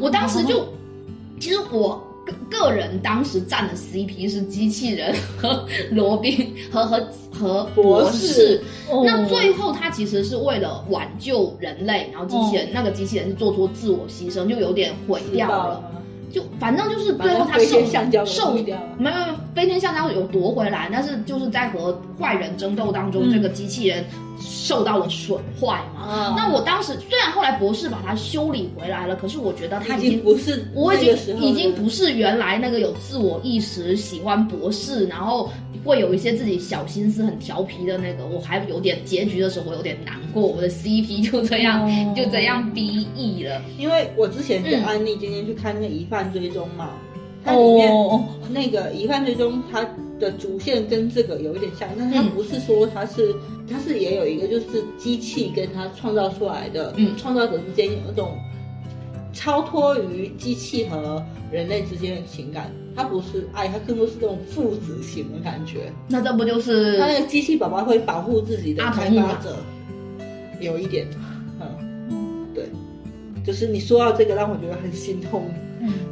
[0.00, 0.66] 我当时就，
[1.40, 7.00] 其实我个个人当时站的 CP 是机器人和罗宾和和
[7.32, 8.62] 和博博士士。
[9.04, 15.90] 那最后他其实是为了挽救人类，然后机器人、那个机器人是做出自我牺牲，就有点毁掉了。
[16.32, 17.78] 就反正就是最后他受
[18.24, 18.52] 受
[18.98, 19.16] 没有
[19.54, 24.04] 飞天橡胶有夺回来，但是就是在和坏人争斗当中，嗯这个机器人
[24.40, 26.02] 受到了损坏嘛。
[26.02, 30.24] 啊那我当时虽然后来博士把它修理回来了，可是我觉得他已已经经。
[30.24, 35.50] 不是我已经已经不是原来那个有自我意识、喜欢博士，然后
[35.84, 38.26] 会有一些自己小心思、很调皮的那个。
[38.26, 43.62] 我还有点结局的时候，我有点难过，我的 CP 就这样、哦就这样 BE 了。
[43.78, 46.90] 因为我之前跟嗯安利今天去看那个《疑犯追踪》嘛，
[47.44, 49.86] 它里面哦，那个《疑犯追踪》它
[50.18, 53.34] 的主线跟这个有一点像，但是它嗯不是说它是，
[53.70, 58.38] 它是也有一个就是机器跟它创造出来的，嗯创造者之间有一种
[59.32, 65.92] 超脱于机器和人类之间的情感，它不是爱，它更多是这种父子情的感觉。
[66.08, 69.56] 那这不就是它那个机器宝宝会保护自己的开发者，
[70.60, 71.06] 有一点，
[71.60, 72.64] 嗯，对，
[73.44, 75.50] 就是你说到这个，让我觉得很心痛。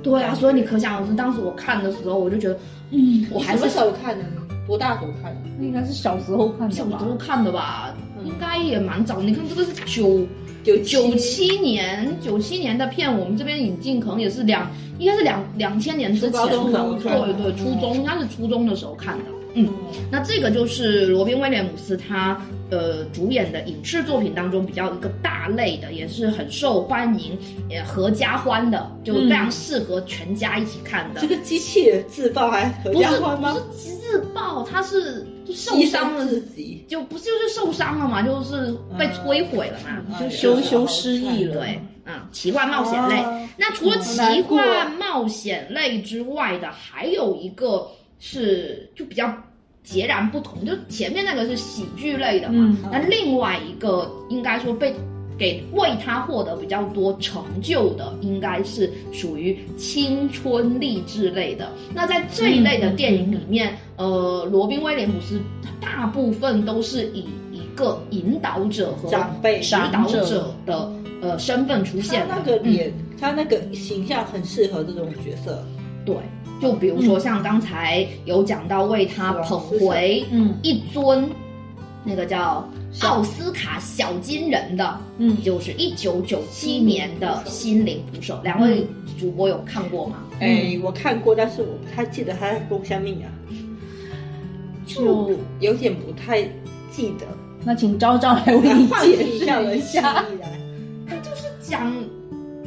[0.02, 2.58] 对啊，所以你可想而知，当时我看的时候，我就觉得，
[2.90, 4.24] 嗯，我还是什么时候看的？
[4.66, 5.40] 多大时候看的？
[5.58, 9.20] 那应该是小时候看的小时候看的吧，嗯应该也蛮早。
[9.20, 10.26] 你看这个是九
[10.62, 19.24] 九九七年，九七年的片，我们这边引进可能也是两，应该是两两千年之前的对对，初中应该是初中的时候看的。
[19.54, 19.74] 嗯，嗯，
[20.10, 27.38] 那这个就是罗宾威廉姆斯他呃主演的影视作品当中比较一个大类的，也是很受欢迎，
[27.68, 31.20] 也合家欢的，就非常适合全家一起看的。
[31.20, 33.52] 这个机器人自爆还合家欢吗？
[33.52, 41.56] 不是自爆，他是就受伤了自己，就不是就是受伤了嘛，就是被摧毁了嘛，嗯就羞羞失忆了。
[41.56, 43.16] 对，嗯，奇幻冒险类。
[43.16, 47.86] 啊那除了奇幻冒险类之外的，还有一个
[48.24, 49.34] 是就比较
[49.82, 54.94] 截然不同，就前面那个是喜剧类的嘛，嗯那另外一个应该说被。
[55.38, 61.72] 给为他获得比较多成就的，应该是属于青春励志类的。
[61.92, 65.40] 那在这一类的电影里面，呃，罗宾威廉姆斯
[65.80, 72.36] 大部分都是以一个引导者和长辈指导者的呃身份出现的。
[72.36, 75.64] 那个嗯脸，他那个形象很适合这种角色。
[76.04, 76.14] 对，
[76.62, 80.54] 就比如说像刚才有讲到为他捧回嗯。
[80.62, 81.28] 一尊
[82.04, 82.64] 那个叫
[83.00, 85.42] 奥斯卡小金人的，嗯。
[85.42, 88.86] 就是一九九七年的《心灵捕手》，两位
[89.18, 90.18] 主播有看过吗？
[90.38, 93.26] 哎，我看过，但是我不太记得他在公下命啊，
[94.86, 96.44] 就有点不太
[96.92, 97.26] 记得。
[97.64, 100.24] 那请昭昭来为你唤解释一下。
[101.08, 101.92] 他就是讲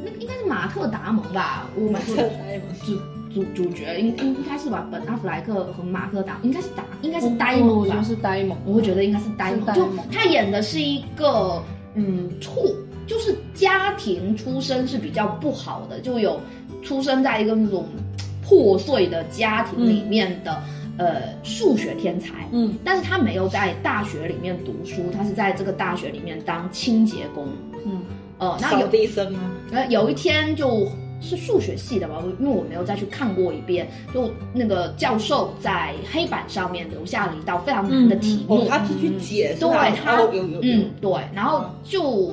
[0.04, 3.06] 那个应该是马特达蒙吧，我们马特呆萌
[3.36, 11.62] 主主主角应应应该是吧，本阿弗莱克和马克达应该是达应该是呆萌吧，就是呆萌，我会觉得应该是呆萌，就他演的是一个
[11.96, 12.74] 嗯处，
[13.06, 16.40] 就是家庭出身是比较不好的，就有
[16.82, 17.86] 出生在一个那种
[18.42, 20.64] 破碎的家庭里面的、
[20.98, 22.74] 呃数学天才，嗯。
[22.86, 27.50] 但是他没有在大学里面读书，他是在这个大学里面当清洁工，
[27.86, 28.02] 嗯。
[28.38, 29.40] 呃，那扫有地生吗，
[29.72, 30.86] 呃，有一天就
[31.26, 40.22] 是数学系的吧，因为我没有再去看过一遍，就那个教授在黑板上面留下了一道非常难的题目，哦，他是去解对他，
[40.62, 42.32] 嗯，对，然后就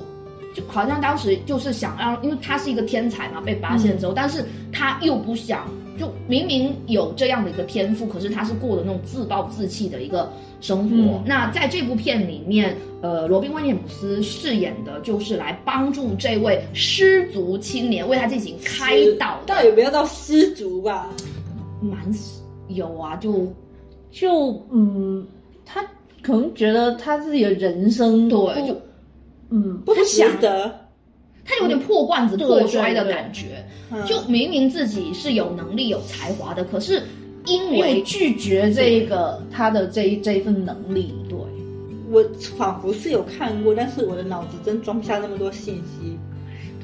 [0.55, 5.67] 就好像当时就是想让，因为他是一个天才嘛，被发现之后，但是他又不想，
[5.99, 10.97] 就明明有这样的一个天赋，可是他是过的那种自暴自弃的一个生活。
[10.97, 21.09] 嗯那在这部片里面，呃，罗宾威廉姆斯饰演的就是来帮助这位失足青年，为他进行开导的，到底有没有到失足吧？
[21.81, 21.99] 蛮
[22.69, 23.53] 有啊，就
[24.11, 25.27] 就嗯，
[25.65, 25.85] 他
[26.23, 28.81] 可能觉得他自己的人生对，不就
[29.51, 30.73] 嗯不值得，
[31.53, 33.65] 他有点破罐子破摔的感觉。
[33.91, 37.03] 嗯就明明自己是有能力、有才华的，可是
[37.45, 41.37] 因因为为拒绝这一个他的这一这一份能力，对
[42.11, 42.25] 我
[42.57, 46.19] 仿佛是有看过，但是我的脑子真装不下那么多信息。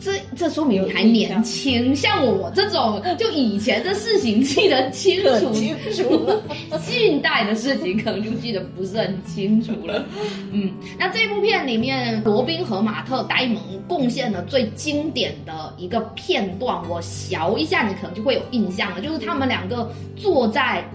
[0.00, 6.42] 这这说明你还年轻，像我这种就以前的事情记得清楚，清楚了，
[6.87, 10.04] 近代的事情可能就记得不是很清楚了。
[10.52, 20.88] 嗯，那这部片里面，罗宾和马特呆萌贡献了最经典的一个片段，我瞧一下你可能就会有印象了，就是他们两个坐在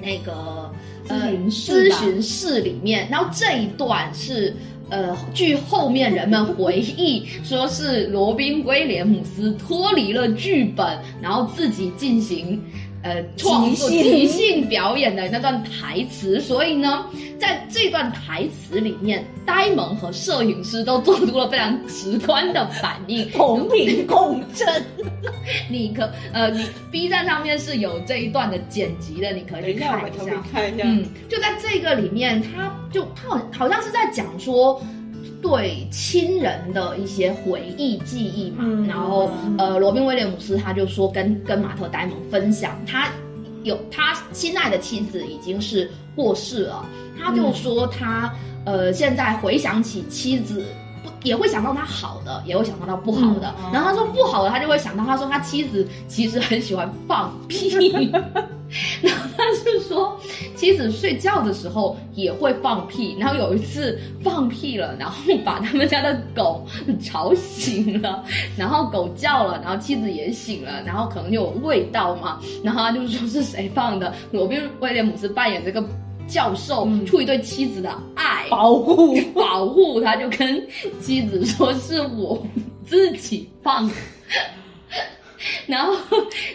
[0.00, 0.70] 那个
[1.06, 4.54] 咨询室呃、咨询室里面，然后这一段是。
[4.90, 10.86] 呃，据后面人们回忆，说是罗宾威廉姆斯脱离了剧本，
[11.20, 12.62] 然后自己进行
[13.08, 17.06] 呃创作即兴表演的那段台词，所以呢，
[17.40, 23.28] 在这段台词里面，呆萌和摄影师都做出了非常直观的反应。
[23.30, 24.84] 同频共振。
[25.70, 30.44] 你可呃，你 B 站上面是有这一段的剪辑的，你可以看一下。
[30.52, 30.84] 看一下。
[30.84, 34.80] 嗯，就在这个里面，他就他好好像是在讲说。
[35.40, 43.08] 对亲人的一些回忆记忆嘛，嗯然后呃，罗宾威廉姆斯他就说跟跟马特戴蒙分享，他
[43.62, 46.84] 有他亲爱的妻子已经是过世了，
[47.18, 48.32] 他就说他、
[48.64, 50.64] 呃现在回想起妻子。
[51.02, 53.54] 不也会想到他好的，也会想到他不好的。
[53.64, 58.10] 嗯然后他说不好的，他就会想到他说他妻子其实很喜欢放屁。
[59.00, 60.14] 然后他是说，
[60.54, 66.66] 妻子睡觉的时候也会放屁，然后有一次放屁了，然后把他们家的狗
[67.02, 68.22] 吵醒了，
[68.58, 74.12] 然后狗叫了，然后妻子也醒了，然后可能就有味道嘛，然后他就说是谁放的？
[74.32, 75.82] 罗宾威廉姆斯扮演这个
[76.28, 78.46] 教授，嗯出于对妻子的爱。
[78.48, 80.64] 保护， 保护，他就跟
[81.00, 82.46] 妻子说是我
[82.86, 83.94] 自己放的。
[85.66, 85.94] 然后，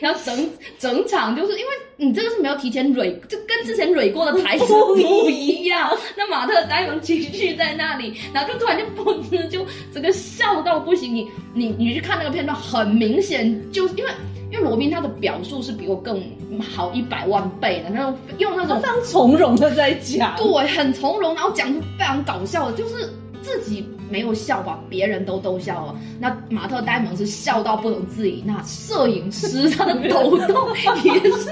[0.01, 5.89] 然后整整场就是因为你这个是没有提前蕊，就跟之前蕊过的台词不一样。
[6.17, 11.15] 那马特呆萌情绪在那里，然后就突然就嘣，就整个笑到不行。
[11.15, 14.11] 你你你去看那个片段，很明显就因为
[14.53, 16.21] 因为罗宾他的表述是比我更
[16.61, 23.09] 好一百万倍的，然后用那种非常从容的在讲， 对，很从容，然后讲出非常搞笑的，就是
[23.41, 25.95] 自己没有笑吧，别人都逗笑了。
[26.19, 30.69] 那马特呆萌是笑到不能自已，那摄影师他的 抖动
[31.03, 31.45] 也是，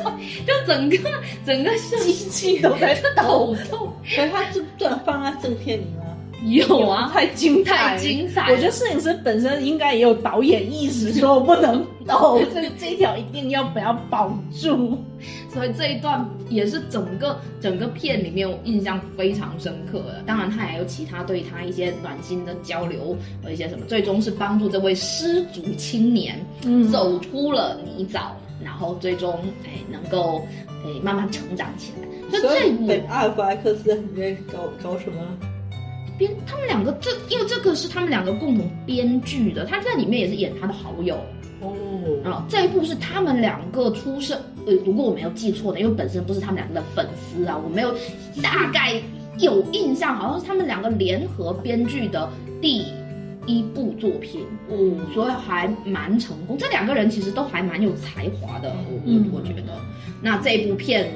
[0.45, 0.97] 就整个
[1.43, 3.91] 整个机器都在抖动。
[4.06, 6.06] 所以他这段放在正片里吗？
[6.46, 14.98] 有啊，太精彩，太精彩我觉得摄影师本身应该也有导演意识，说我不能抖， 这这一条一定要不要保住。
[15.54, 20.24] 所以这一段也是整个整个片里面我印象非常深刻的。
[20.26, 28.32] 当然，他还有其他对他一些暖心的交流和一些什么，最终是帮助这位失足青年嗯走出了泥沼，
[28.64, 30.42] 然后最终哎能够
[30.86, 32.39] 哎慢慢成长起来。
[32.39, 35.22] 所以所以这一部本阿尔弗莱克斯你在搞搞什么？
[36.22, 41.17] 编他们两个这因为这个是他们两个共同编剧的，他在里面也是演他的好友。
[41.61, 41.74] 哦，
[42.24, 47.91] 啊，这一部是他们两个出生，呃，如果我没有记错的，因为本身不是他们两个的粉丝啊，我没有
[48.43, 49.01] 大概
[49.39, 52.30] 有印象，好像是他们两个联合编剧的
[52.61, 52.84] 第
[53.47, 56.55] 一部作品，嗯，所以还蛮成功。
[56.55, 58.72] 这两个人其实都还蛮有才华的，
[59.05, 59.76] 我我觉得。
[60.22, 61.11] 那这一部片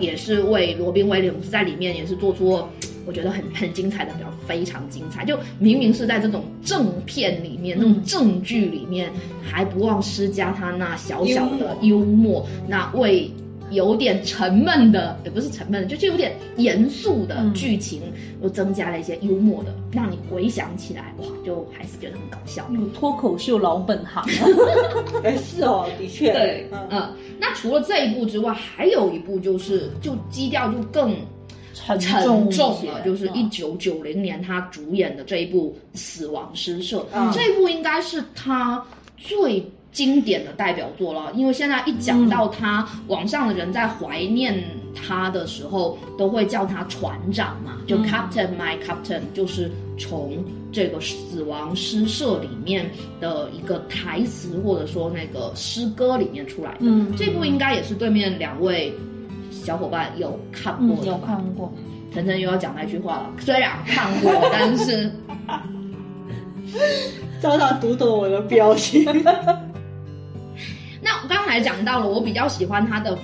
[0.00, 2.68] 也是为罗宾威廉姆斯在里面也是做出了。
[3.08, 5.24] 我觉得很 很精彩的表，非常精彩。
[5.24, 9.10] 就明明是在这种正片里面、那种正剧里面，
[9.42, 13.30] 还不忘施加他那小小的幽默，那为
[13.70, 17.54] 有点沉闷的，也不是沉闷的，就是有点严肃的嗯。
[17.54, 18.02] 剧情，
[18.42, 22.66] 又增加了一些幽默的，让你回想起来，哇，就还是觉得很搞笑。
[22.74, 24.22] 有脱口秀老本行，
[25.24, 31.14] 哎，是哦，的确，对，嗯，嗯，那除了这一部之外，还有一部就是就基调就更
[31.78, 38.84] 沉沉重了，就是一嗯九九零年他主演的这一部《死亡诗社》，嗯这一部应该是他
[39.16, 41.32] 最经典的代表作了。
[41.34, 44.62] 因为现在一讲到他，网上的人在怀念
[44.94, 52.88] 他的时候，都会叫他船长嘛，就嗯 Captain My Captain，就是从这个《死亡诗社》里面
[53.20, 56.78] 的一个台词或者说那个诗歌里面出来的。
[56.82, 58.92] 嗯这部应该也是对面两位
[59.68, 61.18] 小伙伴有看过嗯有？
[61.18, 61.70] 看过，
[62.10, 65.12] 晨晨又要讲那句话了，虽然看过，但是
[67.38, 69.04] 照常读懂我的表情。
[71.02, 73.14] 那我刚才讲到了，我比较喜欢他的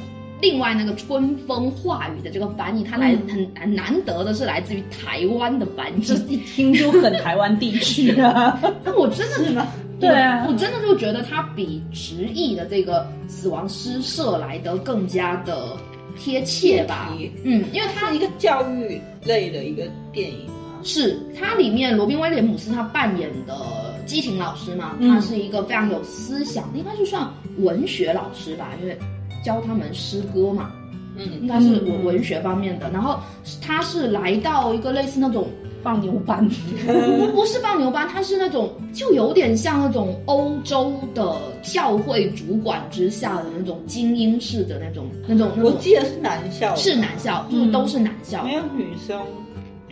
[0.42, 6.34] 另外那个春风化雨的这个翻译，它来嗯很很难得的是来自于台湾的翻这译。
[6.34, 8.60] 一听就很台湾地区啊。
[8.84, 9.66] 那我真的是吗？
[9.96, 15.74] 我对啊我真的就觉得它比直译的这个死亡诗社来的更加的
[16.18, 17.12] 贴切吧。
[17.42, 20.52] 嗯，因为它它是一个教育类的一个电影嘛。
[20.82, 27.26] 是它里面罗宾威廉姆斯他扮演的激情老师嘛，嗯他是一个非常有思想，应该是算
[27.58, 28.96] 文学老师吧，因为
[29.42, 30.70] 教他们诗歌嘛，
[31.16, 32.90] 应嗯，该是嗯文文学方面的。
[32.90, 33.18] 然后
[33.62, 35.48] 他是来到一个类似那种。
[35.84, 36.48] 放牛班，
[36.84, 49.20] 不不是放牛班，他是那种就有点像那种欧洲的教会主管之下的那种精英式的那种那种那种，我记得是男校，是男校，就是嗯都是男校，没有女生。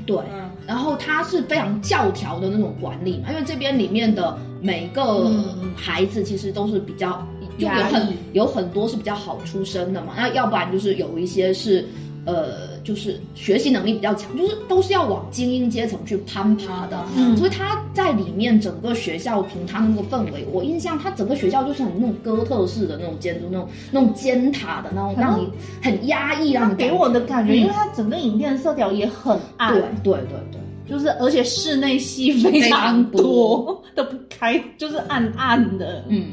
[0.07, 0.17] 对。
[0.33, 7.25] 嗯，然后他是非常教条的那种管理嘛，因为这边里面的每个嗯孩子其实都是比较
[7.59, 11.87] 就有很有很多是比较好出身的嘛，那要不然就是有一些是
[12.25, 17.05] 呃就是学习能力比较强，就是都是要往精英阶层去攀爬的。
[17.17, 25.49] 嗯所以他在里面整个学校从他那个氛围，我印象他整个学校就是很那种哥特式的那种建筑，那种那种尖塔的那种，让你
[25.83, 30.61] 很压抑，让你给我的感觉，嗯因为它整个影片色调也很暗，对对对对。
[30.85, 36.05] 就是而且室内戏非非常多，都不开，就是暗暗的。
[36.09, 36.33] 嗯，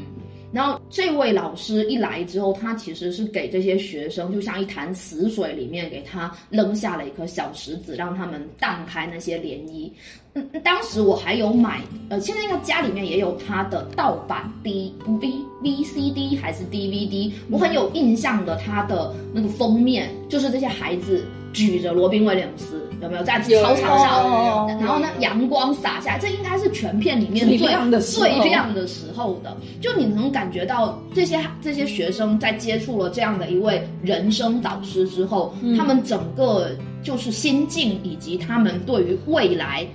[0.52, 9.90] 然后这位老师一来之后，他其实是给这些学生，就像一潭死水里面给他扔下了一颗小石子，让他们荡开那些涟漪。
[10.34, 15.32] 嗯，当时我还有买，呃，现在应该家里面也有他的盗版 D V
[15.62, 23.22] V C D 还是 D V D，我很有印象的，他的那个封面就是这些孩子举着罗宾威廉姆斯，有没有？
[23.22, 24.24] 在操场上？
[24.24, 28.26] 哦然后呢，阳光洒下，这应该是全片里面最最亮的时候。
[28.26, 29.56] 最亮的时候的。
[29.80, 35.76] 就你能感觉到这些这些学生在接触了这样的一位人生导师之后，嗯。
[35.76, 36.70] 他们整个
[37.02, 39.86] 就是心境以及他们对于未来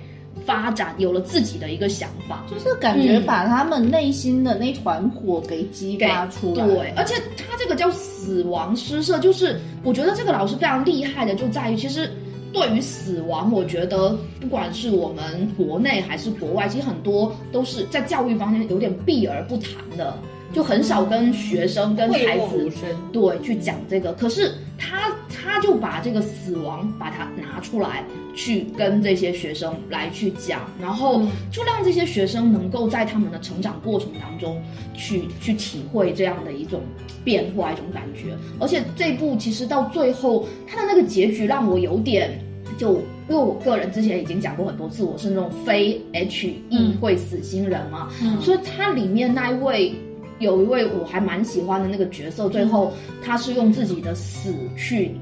[0.44, 2.44] 发展，有了自己的一个想法。
[2.50, 6.66] 就是感觉把他们内心的那团火给激发出来。
[6.66, 12.10] 对，而且他这个叫死亡诗社，就是我觉得这个老师非常厉害的，就在于其实
[12.52, 20.16] 对于死亡，我觉得不管是我们国内还是国外，其实很多都是在教育方面有点避而不谈的，
[20.52, 22.70] 就很少跟学生、跟孩子。
[23.12, 24.12] 对，去讲这个。
[24.14, 34.62] 可是他他就把这个死亡把它拿出来，去跟这些学生来去讲，然后就让这些学生能够在他们的成长过程当中
[34.94, 36.80] 去去体会这样的一种
[37.24, 38.36] 变化、一种感觉。
[38.58, 42.38] 而且这部其实到最后，它的那个结局让我有点。
[42.78, 49.94] 就因为我个人之前已经讲过很多次，我是那种非 H E 会死星人嘛，嗯所以它里面那一位
[50.38, 52.92] 有一位我还蛮喜欢的那个角色，最后
[53.24, 55.12] 他是用自己的死去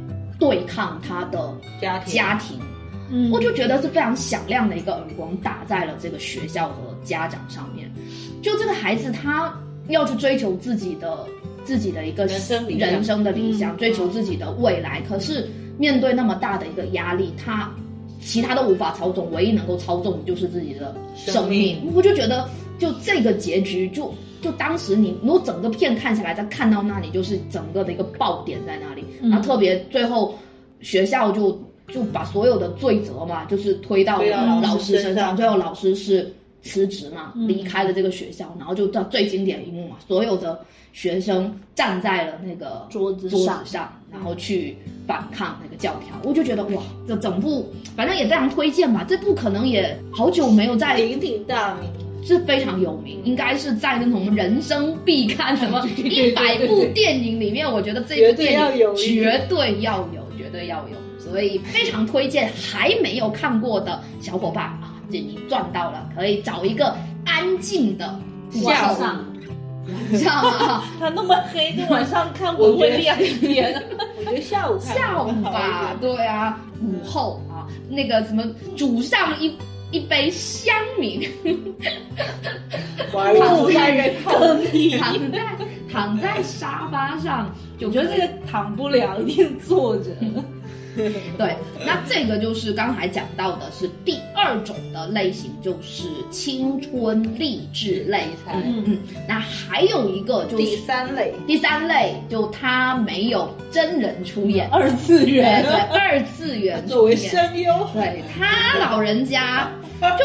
[0.41, 2.15] 对抗他的家庭。
[2.15, 2.59] 家庭，
[3.11, 3.31] 嗯。
[3.31, 7.89] 我就觉得是非常响亮的一个耳光打在了这个学校和家长上面。
[8.43, 9.55] 就这个孩子他
[9.89, 11.25] 要去追求自己的
[11.65, 13.79] 自己的一个人生的理想，嗯。
[13.79, 15.49] 追求自己的未来，可是
[15.79, 17.71] 面对那么大的一个压力，他
[18.21, 21.77] 其他都无法操纵，唯一能够操纵的就是自己的生命。
[21.85, 22.49] 生我就觉得，
[22.81, 24.12] 就这个结局就。
[24.45, 29.30] 就当时你如果整个片看下来，再看到那里就是整个的一个爆点在那里，嗯。
[29.30, 30.34] 然后特别最后
[30.82, 36.30] 学校就就把所有的罪责嘛，就是推到推到老师身上，最后老师是
[36.61, 37.49] 辞职嘛，嗯。
[37.49, 40.61] 离开了这个学校，然后就到最经典一幕嘛，所有的
[40.92, 44.76] 学生站在了那个桌子桌上子上，然后去
[45.07, 46.14] 反抗那个教条。
[46.22, 47.66] 我就觉得哇，这整部
[47.97, 49.05] 反正也非常推荐吧。
[49.09, 51.90] 这部可能也好久没有在鼎鼎大名，
[52.25, 66.97] 是非常有名，应该是在那种人生必看什么 一百部电影里面，我觉得这部电影绝对要有，绝对要有，所以非常推荐还没有看过的小伙伴啊，这你赚到了，可以找一个
[67.27, 68.18] 安静的
[68.51, 69.25] 下午晚上。
[70.27, 73.83] 啊，他那么黑，就晚上看会不会亮一点？
[74.16, 78.43] 我觉得下午看下午 吧对啊，午后啊，那个什么
[78.75, 79.55] 煮上一
[79.95, 81.28] 一杯香茗，
[83.12, 84.99] 我还以为在人可以。
[84.99, 85.38] 躺在
[85.92, 90.11] 躺在沙发上，就我觉得这个躺不了，一定坐着。
[91.36, 98.26] 对，那这个就是刚才讲到的是第二种的类型，就是青春励志类。
[98.45, 109.68] 才嗯嗯，那还有一个就是第三类，第三类，就他没有真人出演，二次元对，二次元作为声优，对他老人家，
[110.18, 110.24] 就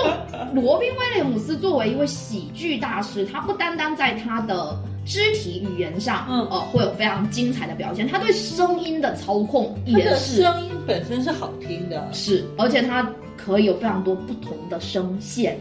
[0.53, 6.47] 罗宾威廉姆斯作为一位喜剧大师，他不单单在他的肢体语言上，嗯。
[6.49, 10.41] 呃，会有非常精彩的表现，他对声音的操控也是。
[10.41, 13.07] 声音本身是好听的，是，而且他
[13.37, 15.59] 可以有非常多不同的声线。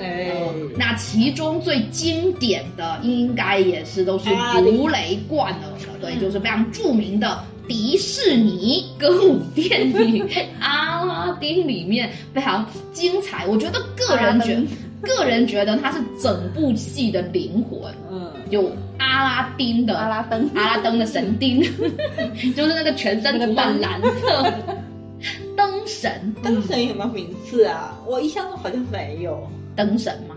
[0.00, 0.32] 哎，
[0.76, 4.30] 那其中最经典的应该也是都是
[4.64, 5.60] 如雷贯耳
[6.00, 10.26] 的，对，就是非常著名的迪士尼歌舞电影
[10.60, 13.46] 《阿拉丁》里面非常精彩。
[13.46, 14.60] 我觉得个人觉
[15.02, 21.60] 个人觉得它是整部戏的灵魂，嗯，有阿拉丁的阿拉登，阿拉登的神丁，
[22.54, 24.52] 就是那个全身涂满蓝色
[25.56, 27.96] 灯神，灯神有没有名次啊？
[28.06, 29.48] 我印象中好像没有。
[29.74, 30.36] 灯神嘛，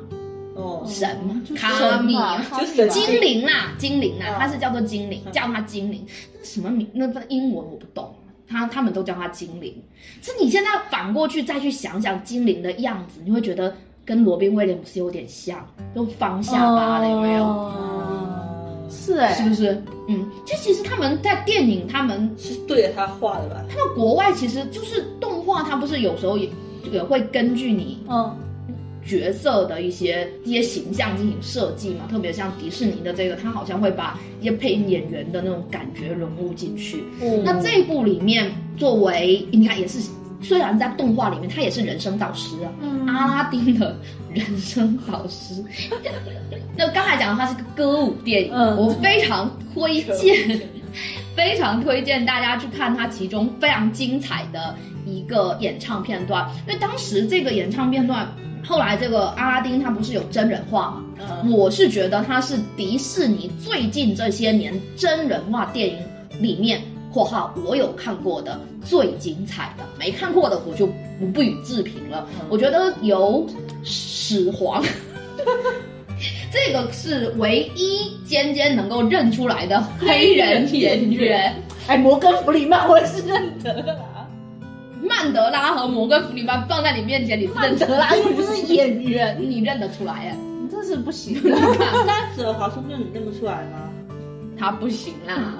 [0.55, 2.43] 哦，神嘛，就是卡米啊。
[2.59, 6.05] 就是精灵啦，精灵啦，嗯它是叫做精灵，叫它精灵。
[6.43, 6.87] 什么名？
[6.93, 8.13] 那个英文我不懂，
[8.47, 9.75] 他他们都叫它精灵。
[10.21, 13.75] 是你现在反过去再去想想精灵的样子，你会觉得
[14.05, 17.43] 跟罗宾威廉姆斯有点像，都方下巴了，有没有？
[17.43, 17.91] 哦
[18.87, 19.83] 是哎，是不是？
[20.07, 23.61] 嗯，就其实他们在电影，他们是对着他画的吧？
[23.67, 26.47] 他们国外其实就是动画，它不是有时候也
[26.91, 28.33] 也会根据你嗯
[29.05, 37.03] 角色的一些一些形象进行设计嘛，特别像迪士尼的这个，他好像会把一些配音演员的那种感觉融入进去。
[37.21, 39.99] 嗯那这一部里面，作为你看也是，
[40.41, 43.95] 虽然在动画里面他也是人生导师啊，嗯阿拉丁的
[44.33, 45.63] 人生导师。
[46.75, 50.59] 那刚才讲的它是个歌舞电影，嗯我非常推荐。
[51.35, 54.73] 非常推荐大家去看它其中非常精彩的
[55.05, 58.25] 一个演唱片段，因为当时这个演唱片段，
[58.67, 61.03] 后来这个阿拉丁他不是有真人化嘛？
[61.19, 65.97] 嗯，我是觉得他是迪士尼最近这些年真人化电影
[66.39, 66.81] 里面
[67.13, 70.87] （括号我有看过的最精彩的），没看过的我就
[71.19, 72.27] 不不予置评了。
[72.49, 73.47] 我觉得由
[73.83, 74.83] 始皇。
[76.51, 81.53] 这个是唯一尖尖能够认出来的黑人演员，
[81.87, 83.99] 哎，摩根弗里曼我也是认得。
[85.07, 90.37] 曼德拉和摩根弗里曼放在你面前，你是认德拉又不是演员，你认得出来哎？
[90.61, 91.39] 你这是不行。
[91.43, 93.89] 那泽华盛顿你认不出来吗？
[94.57, 95.53] 他不行啦。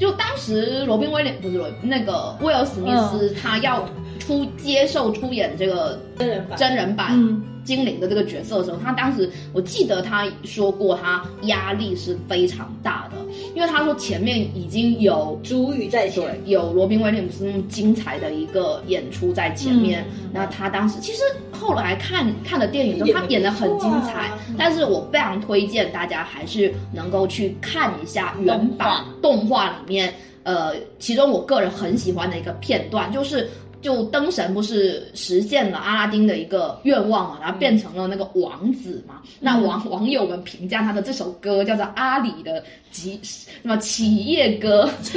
[0.00, 13.16] 就当时罗宾威廉不是罗那个威尔史密斯，他要出接受出演这个真人版真人版嗯精灵的这个角色的时候，他当时我记得他说过，他压力是非常大的，
[13.54, 20.04] 因为他说前面已经有主语在对前，，有罗宾威廉姆斯那么精彩的一个演出在前面。
[20.04, 21.18] 嗯那他当时其实
[21.50, 33.46] 后来看看了电影之后，他演的很精彩啊，但是我非常推荐大家还是能够去看一下原版动画里面，呃，其中我个人很喜欢的一个片段就是。
[33.82, 39.20] 就灯神不是实现了阿拉丁的一个愿望嘛，然后变成了那个王子嘛。
[39.40, 44.88] 那网网友们评价他的这首歌叫做阿里的集什么企业歌，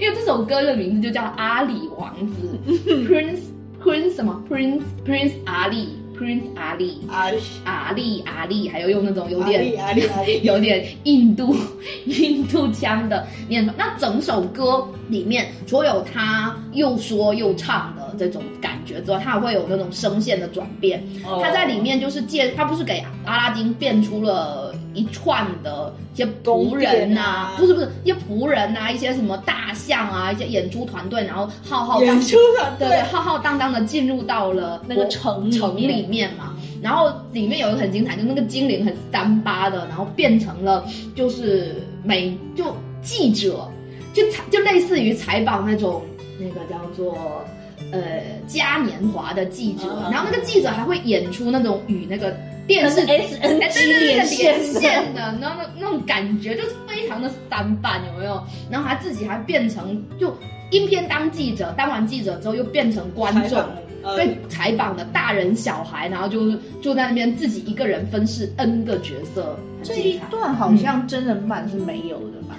[0.00, 2.58] 因为这首歌的名字就叫阿里王子
[3.06, 3.40] ，Prince
[3.82, 5.88] Prince 什么？Prince Prince 阿里
[6.18, 9.64] Prince 阿里阿力阿力阿力，还有用那种有点
[10.42, 11.54] 有点印度
[12.06, 13.72] 印度腔的念法。
[13.76, 21.02] 那整首歌里面，除了有他又说又唱的这种感觉之后，他还会有那种声线的转变。
[21.24, 36.54] 哦他在里面就是借，他不是给阿拉丁变出了一串的一些仆人呐、不是不是一些仆人呐、一些什么大象啊，一些演出团队，然后浩浩荡演出团对对，浩浩荡荡的进入到了那个城里城面里面嘛。
[36.82, 42.64] 然后里面有一个很精彩，就那个精灵很三八的，然后变成了就是美就
[43.02, 43.68] 记者，
[44.12, 46.02] 就采就类似于采访那种
[46.38, 47.44] 那个叫做。
[47.92, 52.34] 呃，嘉年华的记者，嗯然后那个记者还会演出那种与那个
[52.66, 58.42] 电视跟 SNG 哎对对对连线的，然后那那种感觉就是非常的三板，有没有？
[58.70, 60.36] 然后他自己还变成就
[60.70, 63.58] 一边当记者，当完记者之后又变成观众，
[64.02, 70.18] 呃被采访的大人小孩，然后就就在那边自己一个人分饰 N 个角色，这一。
[70.30, 72.56] 段好像真人版是没有的吧？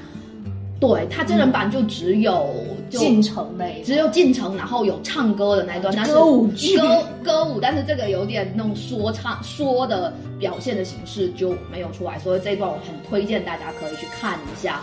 [0.79, 2.53] 对他真人版就只有
[2.89, 6.77] 就进城类的只有进城，然后有唱歌的那一段，但是歌舞剧。
[6.77, 14.81] 歌歌舞，但是这个有点那种说唱说的表现的形式就没有出来，所以这一段我很推荐大家可以去看一下。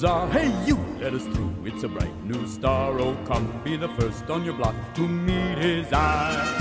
[0.00, 0.28] Bazaar.
[0.30, 1.54] Hey, you, let us through.
[1.64, 2.98] It's a bright new star.
[3.00, 6.56] Oh, come be the first on your block to meet his eye.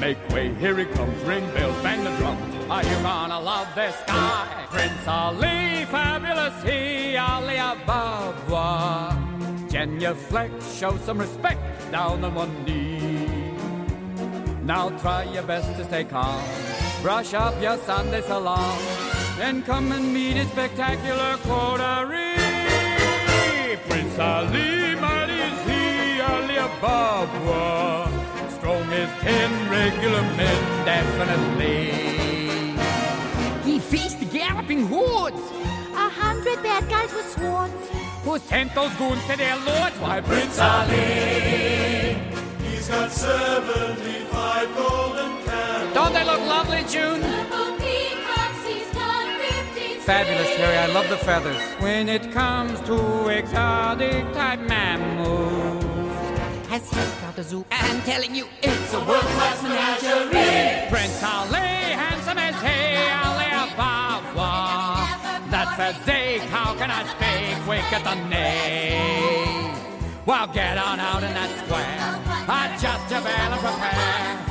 [0.00, 1.22] Make way, here he comes.
[1.24, 2.54] Ring bells, bang the drums.
[2.70, 4.66] Are you gonna love this guy?
[4.70, 9.18] Prince Ali, fabulous he, Ali Ababa.
[9.68, 11.60] Genuflect, show some respect,
[11.90, 13.54] down on one knee.
[14.64, 16.42] Now try your best to stay calm.
[17.02, 19.11] Brush up your Sunday salon.
[19.36, 22.36] Then come and meet his spectacular coterie.
[23.88, 28.10] Prince Ali, mighty is he, Ali Ababa.
[28.58, 31.92] Strong as ten regular men, definitely.
[33.64, 35.40] He faced the galloping hordes.
[35.94, 37.90] A hundred bad guys with swords.
[38.24, 39.96] Who sent those goons to their lords?
[39.98, 42.16] Why, Prince Ali.
[42.62, 45.94] He's got 75 golden candles.
[45.94, 47.71] Don't they look lovely, June?
[50.04, 50.76] Fabulous, Harry.
[50.76, 51.62] I love the feathers.
[51.78, 55.84] When it comes to exotic type mammals.
[56.68, 57.64] Has he got a zoo?
[57.70, 60.88] I'm telling you, it's a world class menagerie.
[60.90, 62.96] Prince Ali, handsome as he,
[63.28, 65.06] Ali Ababa.
[65.52, 67.68] That physique, how can I speak?
[67.68, 69.72] Wink at the knee.
[70.26, 72.22] Well, get on out in that square.
[72.48, 74.41] I just bell and prepare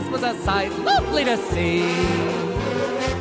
[0.00, 1.82] lives was a sight lovely to see.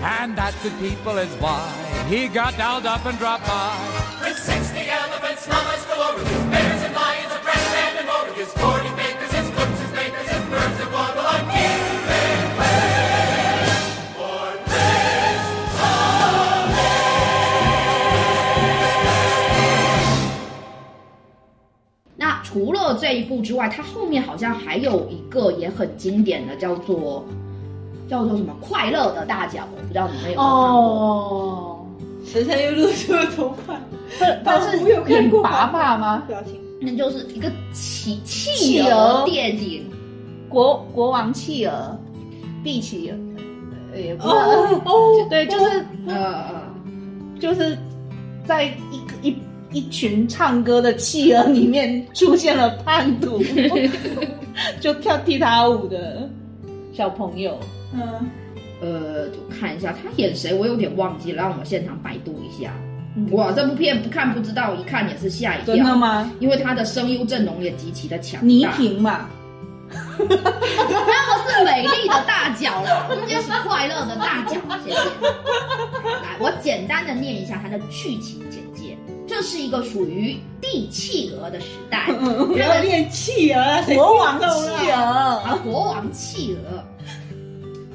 [0.02, 1.72] And that good people is why
[2.08, 4.20] he got dolled up and dropped by.
[4.24, 8.99] With 60 elephants, llamas, gorillas, bears and lions, a brass band and more, 40
[22.52, 27.24] 除了这一部之外，它后面好像还有一个也很经典的，叫做
[28.08, 30.48] 叫做什么《快乐的大脚》，我不知道你们有没有看过。
[30.48, 31.86] 哦，
[32.26, 33.80] 神山又露出了头发，
[34.44, 36.24] 但是我有看过演爸爸吗？
[36.28, 36.60] 表情。
[36.82, 38.96] 那就是一个企企企鹅。
[38.96, 39.86] 鹅电影，
[40.50, 41.96] 国国王企鹅，
[42.64, 43.18] 碧企鹅，
[43.94, 46.46] 呃也不是，哦哦，对，就是呃，
[47.40, 47.78] 就是
[48.44, 49.38] 在一个一
[49.72, 53.42] 一群唱歌的企鹅里面出现了叛徒，
[54.82, 56.30] 就跳踢踏舞的
[56.94, 57.60] 小朋友。
[57.94, 58.30] 嗯，
[58.82, 62.72] 呃，就看一下他演谁，我有点忘记了，让我们现场百度一下。
[63.32, 65.76] 哇，这部片不看不知道，一看也是吓一跳。
[65.76, 65.96] 真的？
[65.96, 66.32] 吗？
[66.40, 68.48] 因为他的声优阵容也极其的强大。
[68.48, 69.28] 倪萍嘛，
[69.90, 74.56] 那个是美丽的大脚啦， 中间是快乐的大脚，
[74.86, 74.96] 谢谢。
[74.96, 78.69] 来，我简单的念一下它的剧情简介。
[79.30, 86.84] 这是一个属于帝企鹅的时代， 不要练企鹅，谁国王企了鹅，啊国王企鹅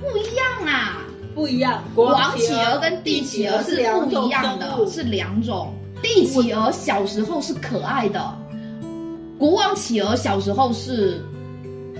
[0.00, 1.02] 不一样啊，
[1.34, 3.80] 不一样，国王企鹅跟帝企鹅是不
[4.26, 5.74] 一样的，是两种。
[6.02, 8.38] 帝企鹅小时候是可爱的，
[9.38, 11.20] 国王企鹅小时候是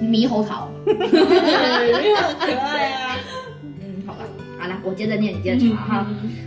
[0.01, 0.69] 猕猴桃。
[0.85, 0.93] 对，
[2.05, 3.17] 因为很可爱啊。
[4.65, 6.07] 嗯，好吧，好了，我接着念，你接着查哈。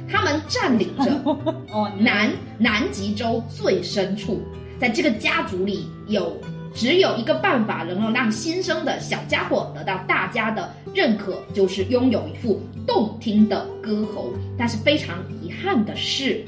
[0.09, 1.11] 他们占领着
[1.71, 4.41] 哦，南南极洲最深处，
[4.79, 6.35] 在这个家族里有
[6.73, 14.33] 只有一个办法能够让新生的小家伙得到大家的认可，就是拥有一副动听的歌喉。
[14.57, 16.43] 但是非常遗憾的是，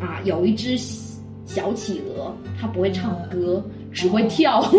[0.00, 0.76] 啊，有一只
[1.46, 3.62] 小企鹅，它不会唱歌，
[3.92, 4.62] 只会跳。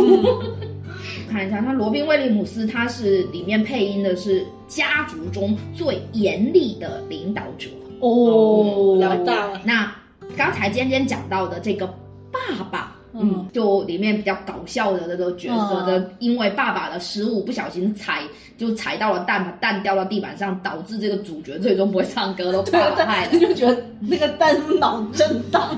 [1.30, 7.70] 看一下，他罗宾威廉姆斯，他是里面配音的是家族中最严厉的领导者。
[7.99, 9.47] 哦，老大。
[9.47, 9.95] 了，那
[10.38, 11.88] 刚才尖尖讲到的这个
[12.32, 13.22] 爸爸，嗯。
[13.22, 15.88] 嗯，就里面比较搞笑的那个角色嗯。
[15.88, 18.22] 的，因为爸爸的失误，不小心踩
[18.58, 23.39] 就踩到了蛋，把蛋掉到地板上，导致这个主角最终不会唱歌，都爸爸害的。
[23.39, 25.78] 就觉得那个蛋脑震荡，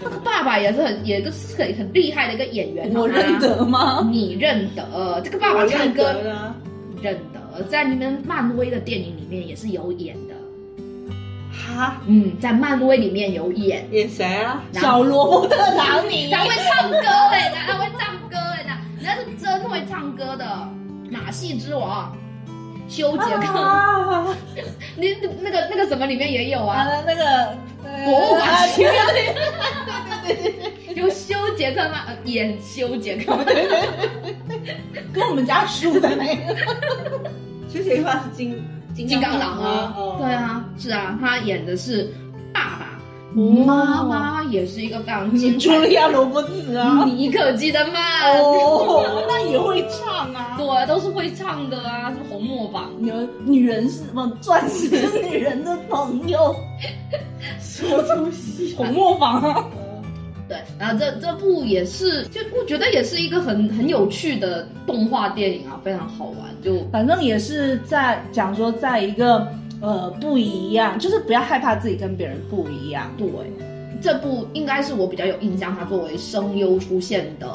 [0.00, 4.06] 那个爸爸也是很也是很很厉害的一个演员，我认得吗？
[4.10, 6.54] 你认得这个爸爸唱歌得。
[7.02, 10.34] 认得，在你们漫威的电影里面也是有演的，
[11.50, 13.84] 哈，嗯，在漫威里面有演。
[13.90, 14.62] 演谁啊？
[14.72, 20.46] 小罗伯特·唐尼，他会唱歌哎、他会唱歌哎、那那是真会唱歌的
[21.12, 22.16] 马戏之王
[22.88, 24.26] 修杰克，啊，
[24.96, 27.24] 你那个那个什么里面也有啊，啊，那个
[27.84, 28.92] 呃博物馆里面，
[30.24, 32.04] 对对对对有修杰克吗？
[32.06, 33.36] 呃演修杰克，
[35.12, 36.54] 跟我们家输的那个，
[37.68, 42.12] 修杰克是金金刚狼啊，哦对，啊，是啊，他演的是
[43.34, 47.98] 妈妈也是一个非常精彩茱莉亚·罗伯茨啊，你可记得吗，
[48.38, 50.56] 哦，那也会唱啊。
[50.58, 52.90] 对，都是会唱的啊，是红磨坊。
[52.98, 53.10] 女
[53.44, 54.30] 女人是什么？
[54.40, 56.54] 钻石是女人的朋友，
[57.60, 58.74] 什么东西？
[58.76, 59.64] 红磨坊啊。
[60.48, 66.50] 对，然后这这部也是，就我觉得也是一个很很有趣的动画电影啊，非常好玩。
[66.62, 69.48] 就反正也是在讲说，在一个
[69.82, 73.10] 呃不一样，就是不要害怕自己跟别人不一样。
[73.18, 73.28] 对，
[74.00, 77.46] 这部应该是我比较有印象，它作为声优出现的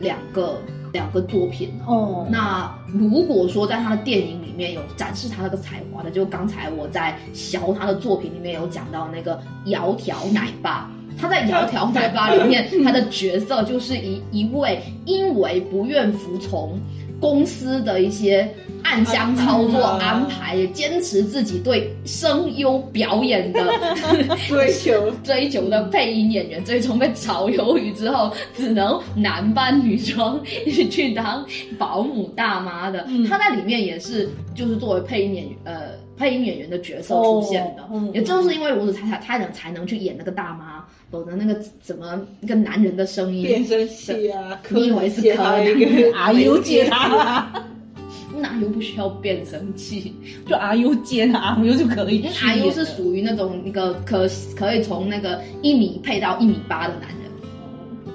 [0.00, 0.58] 两个
[0.92, 1.94] 两个作品哦。
[1.94, 10.90] 哦，那如果说在他的电影里面有展示他那个才华的，就刚才我在小他的作品里面有讲到那个窈窕奶爸。
[11.18, 16.80] 他在《窈窕奶爸》里面， 他的角色就是一一位因为不愿服从
[17.22, 18.52] 公司的一些
[18.82, 19.98] 暗箱操作啊。
[20.02, 23.64] 安排，也坚持自己对声优表演的
[24.48, 25.10] 追求。
[25.22, 25.62] 追求。
[25.70, 31.46] 的配音演员，最终被炒鱿鱼之后，只能男扮女装去当
[31.78, 33.04] 保姆大妈的。
[33.08, 33.24] 嗯。
[33.28, 47.64] 他在里面也是就是作为配音演员呃配音演员的角色出现的，哦嗯也正是因为如此，他能才能去演那个大妈，否则那个怎么一个男人的声音，变声器啊，你以为是柯南一个阿 U 接他啦，
[48.40, 50.14] 哪又不需要变声器？
[50.48, 52.26] 就阿 U 接他，阿 U 就可以。
[52.42, 57.18] 阿 U 是属于那种那个可可以从那个一米配到一米八的男人。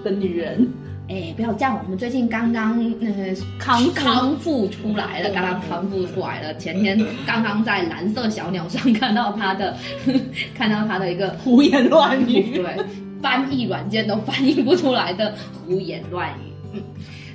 [0.03, 0.67] 的女人，
[1.09, 1.79] 哎，不要这样！
[1.83, 6.53] 我们最近刚刚呃康复康复出来了，刚刚康复出来了。
[6.57, 9.77] 前天刚刚在蓝色小鸟上看到他的，
[10.53, 12.57] 看到他的一个胡言乱 语。
[12.57, 12.77] 对，
[13.21, 15.33] 翻译软件都翻译不出来的
[15.65, 16.51] 胡言乱语。
[16.73, 16.81] 嗯，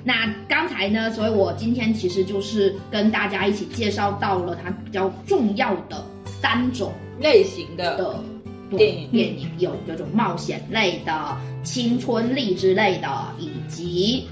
[0.04, 0.14] 那
[0.46, 8.22] 刚才呢，所以我今天其实就是跟大家一起介绍到了它比较重要的三种类型的的
[8.78, 13.08] 电影电影有这种冒险类的、青春励志类的，
[13.38, 14.26] 以及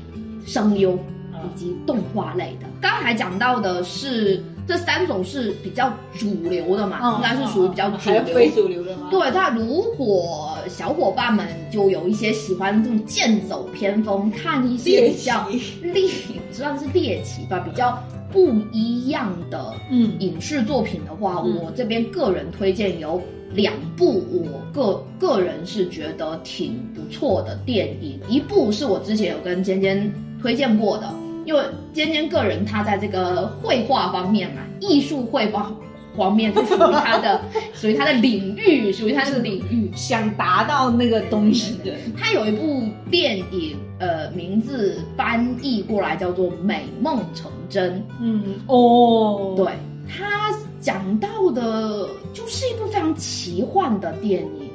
[0.46, 2.66] 声优以及动画类的。
[2.80, 8.24] 刚才讲到的是这三种是比较主流的嘛，嗯应该是属于比较主流。
[8.34, 9.08] 非主流的吗？
[9.10, 16.08] 对，那如果小伙伴们就有一些喜欢这种剑走偏锋，看一些比较奇猎，
[16.52, 23.20] 算是猎奇吧，比较不一样的嗯影视作品的话，嗯我这边个人推荐有
[23.54, 28.20] 两部，我个个人是觉得挺不错的电影。
[28.28, 31.12] 一部是我之前有跟尖尖推荐过的，
[31.44, 35.72] 因为尖尖个人他在这个绘画方面嘛，艺术绘画
[36.16, 37.40] 方面是属于他的
[37.72, 39.90] 属于他的领域，属于他的领域。
[39.94, 47.94] 想达到那个东西的，他有一部电影，呃，名字翻译过来叫做《美梦成真》。
[48.20, 49.66] 嗯哦，对，
[50.08, 54.70] 他讲到的就是一部非常奇幻的电影，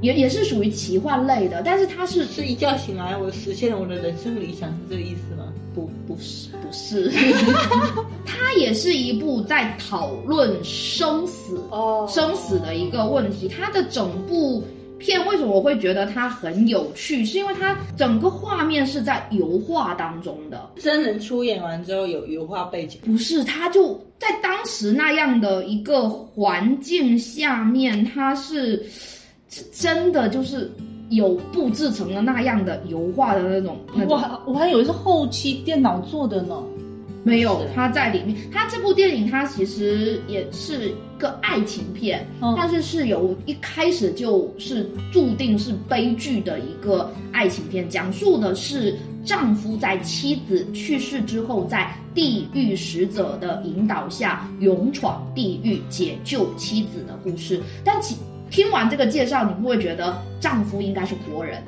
[0.00, 5.52] 也也是属于奇幻类的，但是它是是一觉醒来，我实现了我的人生理想，是这个意思吗？
[5.74, 7.12] 不不是不是，
[8.26, 13.48] 它也是一部在讨论生死哦生死的一个问题。
[13.48, 14.64] 它的整部
[14.98, 28.84] 片为什么我会觉得它很有趣，是因为它整个画面是在油画当中的，真人出演完之后有油画背景，不是，他就在当时那样的一个环境下面，他是
[29.48, 30.70] 是真的就是
[31.10, 34.12] 有布置成了那样的油画的那种那种。
[34.12, 36.56] 我还我还以为是后期电脑做的呢。
[37.28, 38.34] 没有，他在里面。
[38.50, 57.60] 他这部电影，它其实也是个爱情片，嗯但是是由一开始就是注定是悲剧的一个爱情片，讲述的是丈夫在妻子去世之后，在地狱使者的引导下勇闯地狱解救妻子的故事。
[57.84, 58.16] 但其
[58.50, 61.62] 听完这个介绍，你会不会觉得丈夫应该是活人，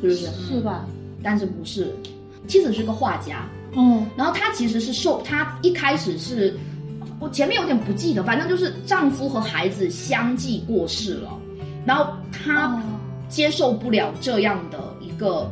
[0.00, 0.26] 是不是？
[0.48, 0.86] 是吧？
[1.22, 1.94] 但是不是，
[2.46, 3.46] 妻子是个画家。
[3.78, 4.06] 嗯。
[4.16, 6.54] 然后她其实是受，她一开始是，
[7.18, 11.30] 我前面有点不记得，反正就是丈夫和孩子相继过世了，
[11.86, 12.82] 然后她
[13.28, 15.50] 接受不了这样的一个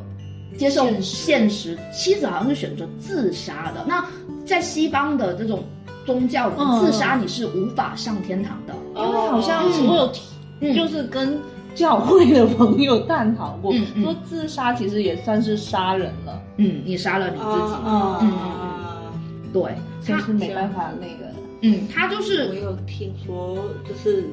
[0.58, 1.78] 接受现实。
[1.94, 3.84] 妻子好像是选择自杀的。
[3.86, 4.04] 那
[4.44, 5.64] 在西方的这种
[6.04, 6.80] 宗教里，嗯。
[6.84, 8.74] 自杀你是无法上天堂的。
[8.94, 9.86] 因为好像是嗯。
[9.86, 10.12] 我有，
[10.60, 11.38] 嗯就是跟
[11.76, 19.12] 教会的朋友探讨过，嗯嗯说自杀其实也算是杀人了，嗯，你杀了你自己，啊嗯啊！
[19.52, 19.62] 对，
[20.02, 21.30] 就他是没办法那个。
[21.60, 23.56] 嗯，他就是我有听说，
[23.88, 24.24] 就是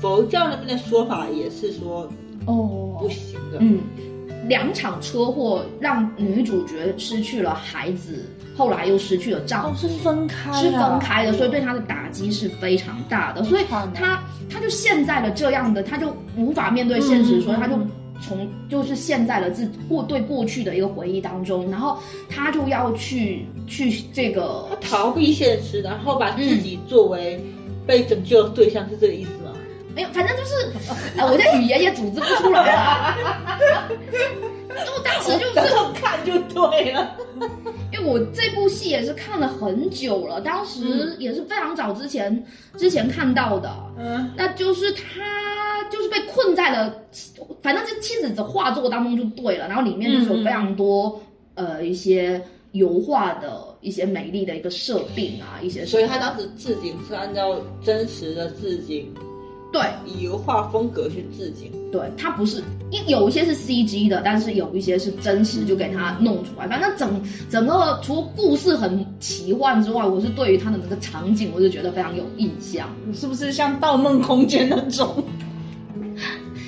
[0.00, 2.08] 佛教那边的说法也是说
[2.46, 3.58] 哦不行的。
[3.60, 3.80] 嗯，
[4.48, 8.24] 两场车祸让女主角失去了孩子，
[8.56, 13.42] 后来又失去了丈哦，夫，是分开、啊，是分开的，所以对她的打击是非常大的。
[13.44, 17.76] 所以她她就陷在了这样的，她就无法面对现实，嗯所以她就。
[18.22, 21.96] 从就是陷在了自过对过去的一个回忆当中，然后
[22.28, 27.42] 她就要去去这个他逃避现实，然后把自己作为
[27.86, 29.39] 被拯救的对象，是这个意思吗？
[29.94, 30.54] 没有，反正就是，
[31.16, 33.16] 呃， 我在语言也组织不出来了。
[34.86, 37.16] 就当时就是看就对了。
[37.92, 42.44] 因为我这部戏也是看了很久了，当时也是非常早之前
[42.76, 43.70] 之前看到的。
[43.98, 46.94] 嗯，那就是他就是被困在了，
[47.60, 51.20] 反正这妻子的画作当中就对了，然后里面就是有非常多、
[51.54, 52.40] 呃一些
[52.72, 59.12] 油画的一些美丽的一个设定啊，一些所以他当时置景是按照真实的置景，
[59.72, 61.70] 对以油画风格去致敬。
[61.92, 66.68] 对，它不是，因有一些是 CG 的，但是有一些是真实，就给它弄出来。
[66.68, 72.88] 反正整整个除了故事很奇幻之外，我是对于它的那个场景，我是觉得非常有印象。
[73.12, 75.22] 是不是像《盗梦空间》那种？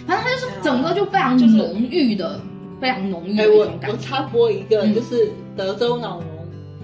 [0.06, 2.40] 反正它就是整个就非常就是浓郁的，
[2.80, 3.96] 非常浓郁哎、的种感觉。
[3.96, 6.26] 我插播一个，嗯就是德州脑龙，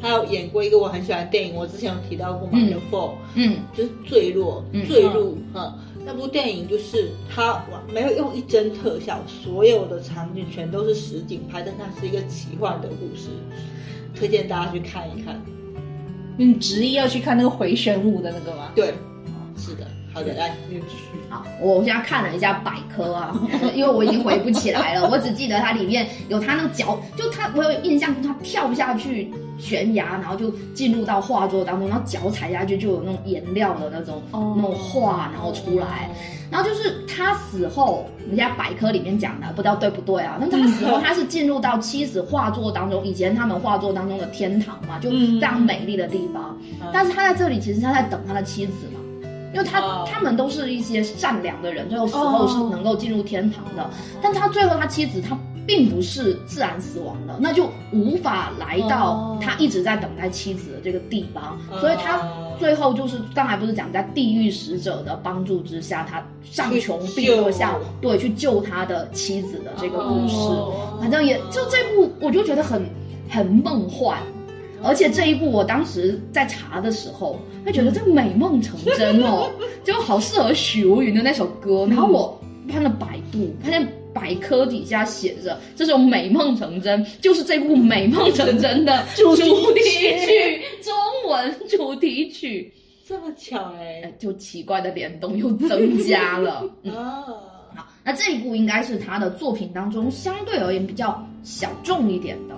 [0.01, 5.73] 他有演过一个我很喜欢的电影，我之前有提到过嘛，嗯《The Fall》，嗯就是坠落嗯、坠入，嗯，
[6.05, 13.29] 那部电影就是他哇没有用一帧特效，所有的场景全都是实景拍，但它是一个奇幻的故事，
[14.15, 15.41] 推荐大家去看一看。
[16.37, 18.71] 你执意要去看那个回旋舞的那个吗？
[18.75, 18.95] 对，
[19.57, 19.88] 是的，
[20.19, 21.05] 好的，来，你继续。
[21.31, 23.33] 好，我现在看了一下百科啊，
[23.73, 36.11] 因为我已经回不起来了，我只记得它里面有他那个脚，就他我有印象，他跳下去悬崖，然后就进入到画作当中，然后脚踩下去就有那种颜料的那种、哦那种画，然后出来。
[36.51, 40.37] 然后就是他死后，人家百科里面讲的，不知道对不对啊？
[40.41, 46.59] 那他死后他是进入到妻子画作当中，以前他们画作当中的天堂嘛，就非常美丽的地方。
[46.93, 48.99] 但是他在这里其实他在等他的妻子嘛。
[49.53, 53.89] 因为他、哦他们都是一些善良的人，最后死后是能够进入天堂的。
[54.21, 62.21] 但他最后他妻子他并不是自然死亡的，那就无法来到哦他一直在等待妻子的这个地方，哦所以他
[62.59, 70.35] 最后就是刚才不是讲在地狱使者的帮助之下，他上穷碧落下对去救他的妻子的这个故事。
[70.35, 72.85] 哦反正也就这部，我就觉得很
[73.29, 74.19] 很梦幻。
[74.83, 79.51] 而且这一部，我当时在查的时候，会觉得这美梦成真哦，
[79.85, 81.87] 就好适合许茹芸的那首歌。
[81.87, 89.43] 然后我看了百度，发现百科底下写着这首《美梦成真》就是这部《美梦成真 》的主题
[90.25, 90.95] 曲，中
[91.31, 92.73] 文主题曲。
[93.07, 96.63] 这么巧哎哎，就奇怪的联动又增加了。
[96.85, 97.25] 嗯啊，
[97.75, 102.55] 好，那这一部应该是他的作品当中相对而言比较小众一点的。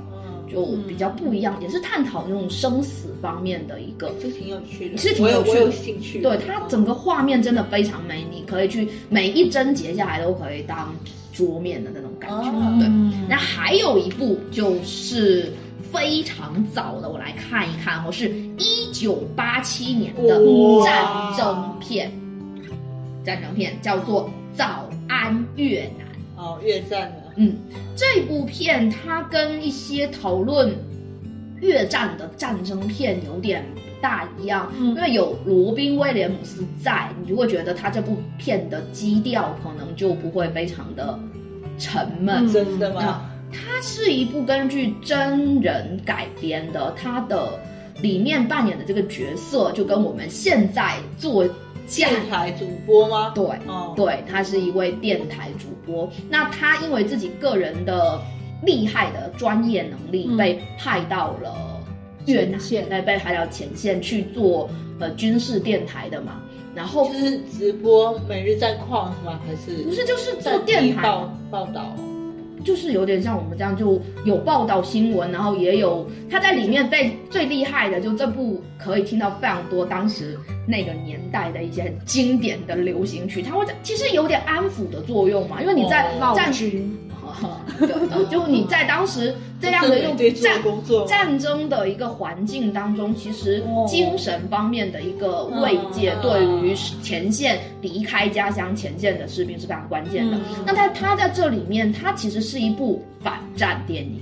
[0.50, 4.10] 嗯，就比较不一样，也是探讨那种生死方面的一个。
[4.20, 10.94] 是挺有趣的，是挺有趣的我有我有兴趣，对它整个画面真的非常美，你可以去每一帧截下来都可以当
[11.32, 12.48] 桌面的那种感觉。
[12.48, 12.88] 哦对，
[13.28, 15.52] 那还有一部就是
[15.92, 18.28] 非常早的，我来看一看哦，是
[18.58, 20.40] 一九八七年的
[20.84, 22.12] 战争片，
[23.24, 26.06] 战争片叫做《早安越南》。
[26.36, 27.56] 哦，越战的，嗯，
[27.96, 30.74] 这部片它跟一些讨论
[31.60, 41.18] 越战的战争片有点不大一样，嗯因为有罗宾威廉姆斯在，你就会觉得他这部片的基调可能就不会非常的
[41.78, 42.46] 沉闷。
[42.46, 43.26] 嗯真的吗？
[43.52, 47.58] 它是一部根据真人改编的，它的
[48.00, 51.44] 里面扮演的这个角色就跟我们现在做
[51.96, 53.32] 电台主播吗？
[53.34, 56.08] 对，哦，对，他是一位电台主播。
[56.28, 58.20] 那他因为自己个人的
[58.64, 61.80] 厉害的专业能力，嗯被派到了
[62.26, 64.70] 越南前线，来被派到前线去做
[65.00, 66.40] 呃军事电台的嘛。
[66.72, 69.40] 然后就是直播每日战况是吗？
[69.44, 71.96] 还是不是就是做电台报报道？
[72.64, 86.96] 就是有点像我们这样，就有报道新闻，然后也有他在里面被最厉害的，就这部可以听到非常多当时那个年代的一些很经典的流行曲，它会在其实有点安抚的作用嘛，因为你在哦战军，
[87.78, 89.98] 对，呃就你在当时这样的
[90.32, 90.62] 战
[91.06, 100.36] 战争的一个环境当中，其实哦精神方面的一个慰藉，嗯对于前线离开家乡前线的士兵是非常关键的。
[100.36, 100.64] 嗯。
[100.66, 104.20] 那在他在这里面，他其实是一部反战电影，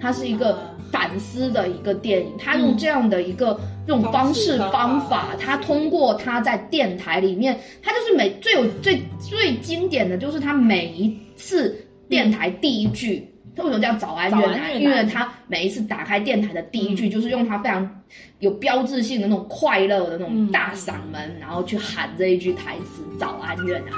[0.00, 0.58] 它是一个
[0.90, 5.36] 反思的一个电影，他用这样的一个这种方式方法。
[5.38, 11.76] 他通过他在电台里面，他就是每最有最最经典的就是他每一次
[12.10, 13.26] 电台第一句。
[13.56, 14.54] 他为什么叫早安越南？
[14.54, 18.02] 越南因为他每一次打开电台的第一句，就是用他非常
[18.38, 23.88] 有标志性的那种快乐的那种大嗓门，然后去喊这一句台词“早安越南”。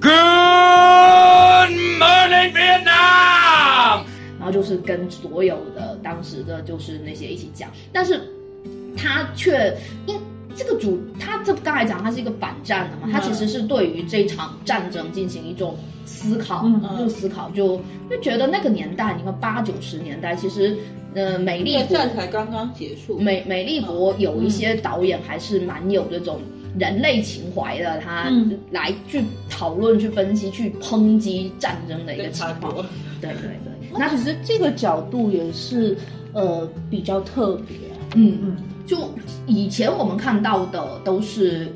[0.00, 1.70] Good
[2.00, 4.04] morning, Vietnam!
[4.38, 8.18] 然后就是跟所有的当时的就是那些一起讲，但是
[8.96, 9.76] 他却
[10.06, 10.18] 因
[10.56, 16.82] 这个主他这刚才讲他是一个反战的嘛，他其实是对于这场战争进行一种思考，嗯。
[16.98, 17.80] 就思考就
[18.10, 20.76] 就觉得那个年代，你看八九十年代，其实
[21.14, 26.40] 呃美丽国战才刚刚结束，美美丽国有一些导演还是蛮有这种
[26.78, 28.58] 人类情怀的，他嗯。
[28.70, 32.74] 来去讨论、去分析、去抨击战争的一个跟情况。
[33.20, 35.96] 对对对，那其实这个角度也是
[36.32, 37.76] 呃比较特别，
[38.14, 38.56] 嗯嗯，
[38.90, 39.08] 就
[39.46, 41.72] 以前我们看到的都是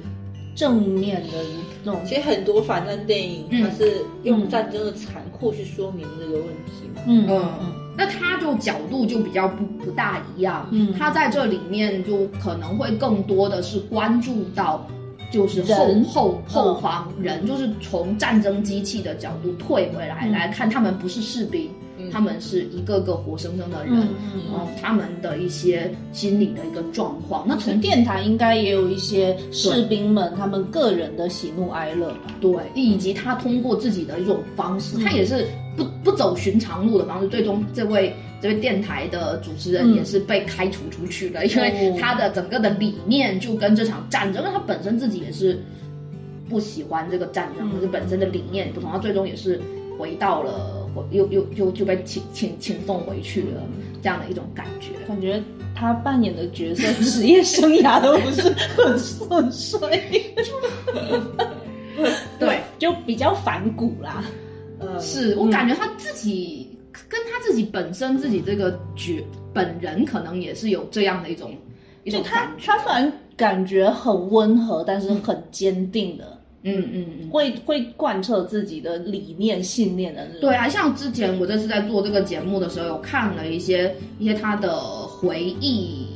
[0.56, 1.38] 正面的
[1.84, 3.62] 那种，其实很多反战电影，嗯。
[3.62, 7.02] 它是用战争的残酷去说明这个问题嘛。
[7.06, 7.24] 嗯。
[7.30, 10.92] 嗯，那他就角度就比较不不大一样，嗯。
[10.98, 14.84] 他在这里面就可能会更多的是关注到。
[15.30, 16.04] 就是后人。
[16.04, 20.30] 后后方人，就是从战争机器的角度退回来、嗯。
[20.30, 27.44] 来看，他们不是士兵，嗯他们是一个个活生生的人，嗯他们的一些心理的一个状况。
[27.46, 35.44] 那从从电台应该也有一些士兵们他们个人的喜怒哀乐吧，对，以及他通过自己的一种方式，他也是
[35.76, 39.94] 不不走寻常路的方式，最终这位这位电台的主持人嗯。
[39.94, 45.58] 也是被开除出去了，因为哦他的整个的理念就跟这场战争，因为他本身自己也是
[46.48, 47.74] 不喜欢这个战争，嗯。
[47.74, 49.60] 可是本身的理念不同，他最终也是
[49.98, 53.62] 回到了又又就就被请请请送回去了，
[54.02, 54.90] 这样的一种感觉。
[55.06, 55.42] 感觉
[55.74, 60.34] 他扮演的角色职业生涯都不是很顺遂，
[62.38, 64.24] 对， 就比较反骨啦。
[64.78, 66.68] 呃，是我感觉他自己
[67.08, 71.52] 跟他自己本身自己这个角本人可能也是有这样的一种
[72.04, 72.50] 一就他。
[72.64, 77.30] 他虽然感觉很温和，但是很坚定的，嗯嗯嗯。
[77.30, 80.40] 会会贯彻自己的理念信念的那种。
[80.40, 86.06] 对啊，像之前我这次在做这个节目的时候，有看了一些一些他的回忆，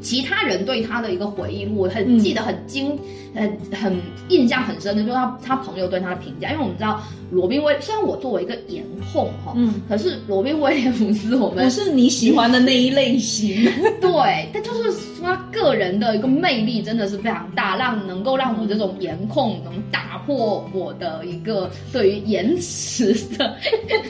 [0.00, 2.98] 其他人对他的一个回忆录，我很嗯记得很精，
[3.34, 13.70] 很很印象很深的，就是他他朋友对他的评价，因为我们知道罗宾威，虽然我作为一个颜控哈，嗯，可是罗宾威廉姆斯我们不是你喜欢的那一类型。
[14.00, 23.56] 对，但就是说他个人的一个魅力真的是非常大，让能够让我这种颜控能打破我的一个对于颜值的。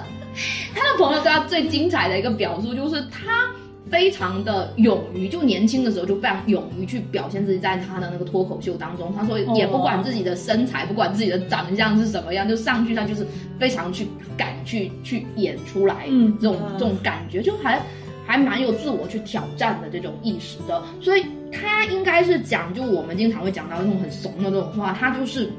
[0.76, 3.48] 他的朋友对他最精彩的一个表述就是他。
[3.90, 13.26] 非常的勇于，就年轻的时候就非常勇于去表现自己，在他的那个脱口秀当中，他说也不管自己的身材，不管自己的长相是什么样，就上去他就是
[13.58, 17.82] 非常去敢去去演出来，嗯这种这种感觉就还
[18.26, 25.50] 还蛮有自我去挑战的这种意识的，所以他应该是讲，就我们经常会讲到那种很怂的这种话，他就是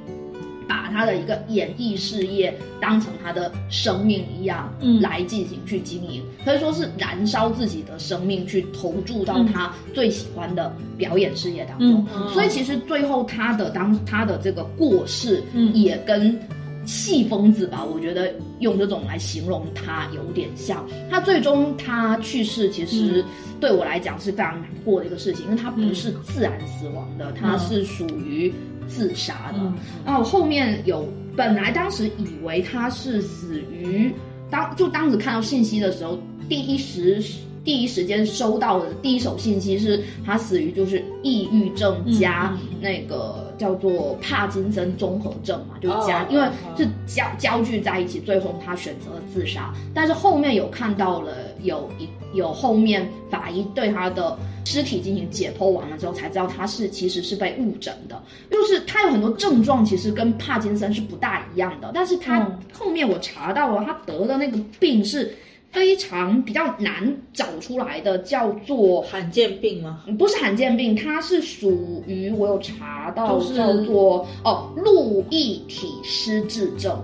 [0.68, 5.00] 把他的一个演艺事业当成他的生命一样，嗯。
[5.00, 12.06] 来进行去经营，可以说是燃烧自己的生命去投注到他最喜欢的表演事业当中。
[12.14, 12.28] 嗯。
[12.28, 15.74] 所以其实最后他的当他的这个过世，嗯。
[15.74, 16.38] 也跟
[16.84, 20.84] 戏疯子吧，我觉得用这种来形容他有点像。
[21.10, 23.22] 他最终他去世，其实
[23.60, 28.52] 对我来讲是非常难过的一个事情，因为他不是自然死亡的，他是属于
[28.88, 29.58] 自杀的。
[29.58, 29.74] 嗯
[30.04, 34.12] 然后后面有本来当时以为他是死于
[34.50, 36.18] 当就当时看到信息的时候，
[36.48, 37.22] 第一时
[37.68, 49.70] 第一时间收到的第一手信息是他死于就是抑郁症加那个叫做帕金森综合症嘛，就加、哦因为哦是交交聚在一起，最后他选择了自杀。
[49.92, 58.18] 但是后面有看到了有一有后面法医对他的尸体进行解剖完了之后，才知道他是其实是被误诊的，
[58.50, 65.36] 就是他有很多症状其实跟帕金森是不大一样的，但是他嗯后面我查到了他得的那个病是。
[65.70, 70.04] 非常比较难找出来的，叫做罕见病吗？
[70.18, 76.98] 不是罕见病，它是属于我有查到叫做哦路易体失智症，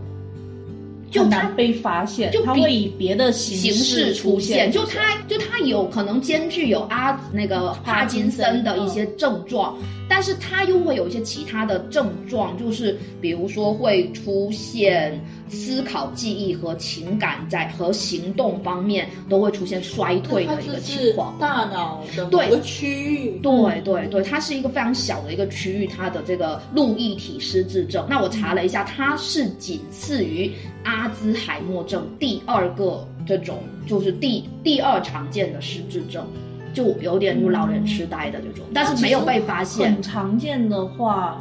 [1.11, 9.77] 就难被发现，就比它会以别的形形式出现，现，就它就它有可能兼具有阿那个帕金森的一些症状，
[10.09, 21.37] 但是它又会有一些其他的症状，就是比如说会出现思考、记忆和情感在和行动方面都会出现衰退的一个情况。
[21.39, 28.07] 大脑的某对个区域，对对对，它是一个非常小的一个区域，它的这个路易体失智症。
[28.09, 30.51] 那我查了一下，它是仅次于
[30.85, 36.27] 阿兹海默症第二个这种，就是第第二常见的失智症，
[36.75, 39.95] 就有点就老人痴呆的这种，但是没有被发现。
[39.95, 41.39] 很，常见的话，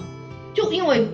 [0.53, 1.05] 就因为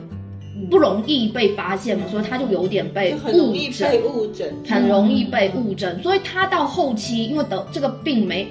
[0.70, 4.01] 不容易被发现嘛，所以他就有点被就很容误诊易被。
[4.01, 8.45] 误诊，很容易被误诊，所以他到后期因为得这个病没，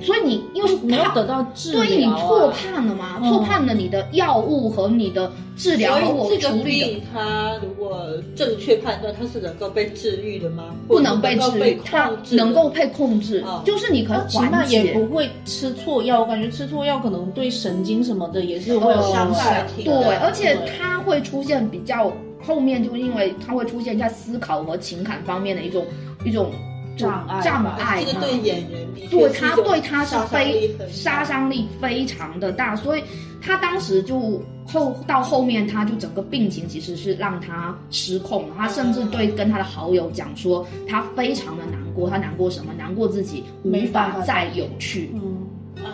[0.00, 3.30] 所以你因为没有得到治疗、啊，对你错判了嘛，嗯。
[3.30, 10.74] 错判了你的药物和你的治疗和我处理它如果正确判断，它是能够被治愈的吗？
[10.88, 12.44] 不能被治愈，它控制的？
[12.44, 14.82] 能够被控制哦，就是你可以那起码缓解。
[14.84, 22.12] 也不会吃错药，我感觉吃错药可能对神经什么的也是会有哦伤害对，而且对它会出现比较
[22.44, 25.84] 后面，就因为它会出现在思考和情感方面的一种
[26.24, 26.50] 一种
[26.96, 28.06] 障碍障碍嘛。
[28.06, 33.04] 这个对演员对他对他是非杀伤力非常的大，所以
[33.40, 42.72] 他当时就后到后面他就整个病情其实是让他失控了，他甚至对跟他的好友讲说他非常的难过，他难过什么？
[42.76, 45.10] 难过自己无法法再有趣。
[45.14, 45.23] 嗯，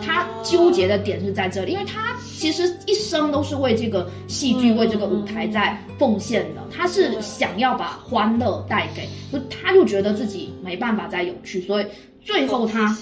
[0.01, 11.85] 他纠结的点是在这里，因为他其实一生都是为这个戏剧、嗯为这个舞台在奉献的，他是想要把欢乐带给，就他就觉得自己没办法再有趣，所以
[12.21, 12.97] 最后他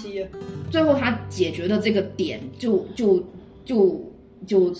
[0.70, 3.22] 最后他解决的这个点就就
[3.64, 4.00] 就
[4.46, 4.74] 就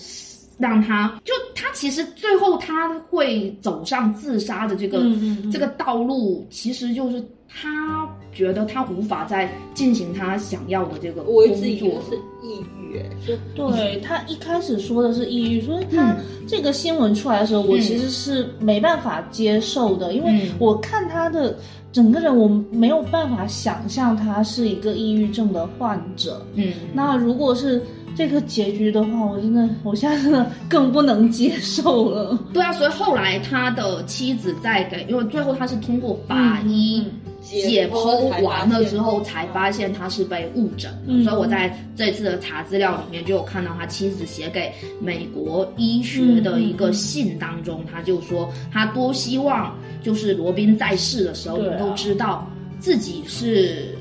[0.57, 12.01] 让他就他其实最后他会走上自杀的这个、嗯嗯嗯这个道路，其实就是他觉得他无法再进行他想要的这个工我一直以为作。
[12.09, 16.15] 是抑郁，哎对他一开始说的是抑郁，所以他
[16.47, 21.55] 这个新闻出来的时候，我其实是没办法接受的，因为嗯我看他的
[21.91, 26.45] 整个人，我没有办法想象他是一个抑郁症的患者。
[26.55, 27.81] 嗯，那如果是
[28.15, 32.37] 这个结局的话，我真的，我现在真的更不能接受了。
[32.51, 41.07] 对啊，所以后来他的妻子在给，因为最后他是通过法医嗯解剖完了之后，才发现他是被误诊的。
[41.07, 52.49] 嗯所以我在这次的查资料里面就有看到他妻子写给美国医学的一个信当中，他就说他多希望就是罗宾在世的时候能够知道
[52.79, 53.95] 自己是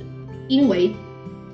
[0.48, 0.90] 因为。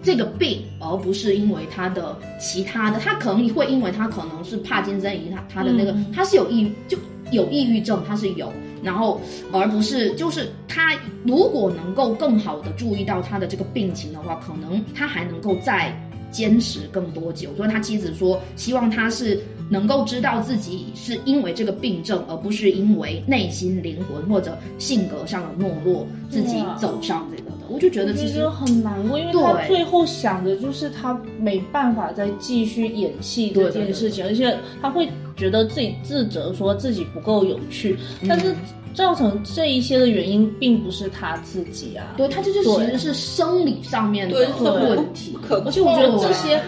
[0.02, 6.96] 这个病，而不是因为他的其他的，他可能会因为他可能是帕金森以及他他的那个，嗯他是有抑就
[7.32, 9.20] 有抑郁症，他是有，然后
[9.52, 10.94] 而不是就是他
[11.24, 15.94] 如果能够更好的注意到他的这个病情的话，可能他还能够再
[16.30, 17.54] 坚持更多久。
[17.56, 19.40] 所以他妻子说，希望他是
[19.70, 27.55] 能够知道自己是因为这个病症，而不是因为内心灵魂或者性格上的懦弱自己走上这个的。
[27.68, 38.28] 我就觉得其实很难过，因为他最后想的就是他没办法再继续演戏这件事情，而且他会觉得自己自责，说自己不够有趣，嗯。
[38.28, 38.54] 但是
[38.94, 42.14] 造成这一些的原因并不是他自己啊。
[42.16, 45.36] 对他这就其实是生理上面的问题。
[45.46, 46.58] 可而且我觉得这些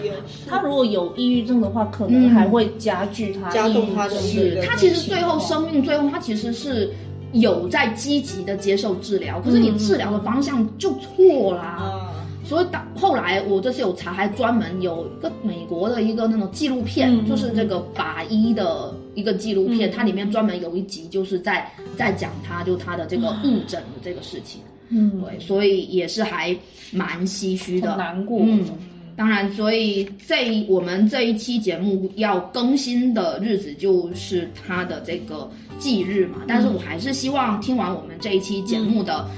[0.47, 6.91] 他如果有抑郁症的话，可能嗯还会加剧他加重他的是症他其实最后生命最后他其实是
[7.33, 11.63] 有在积极的接受治疗，可是你治疗的方向就错啦。
[11.63, 24.61] 啊，所以到后来我这次有查，还专门有一个美国的一个那种纪录片，嗯就是这个法医的一个纪录片，嗯它里面专门有一集就是在在讲他就他的这个误诊的这个事情。
[24.89, 26.57] 嗯，对，所以也是还
[26.91, 28.39] 蛮唏嘘的，难过。
[28.41, 28.65] 嗯，
[29.19, 36.37] 当然，所以这一我们这一期节目要更新的日子就是他的这个忌日嘛。
[36.47, 39.29] 但是我还是希望听完我们这一期节目的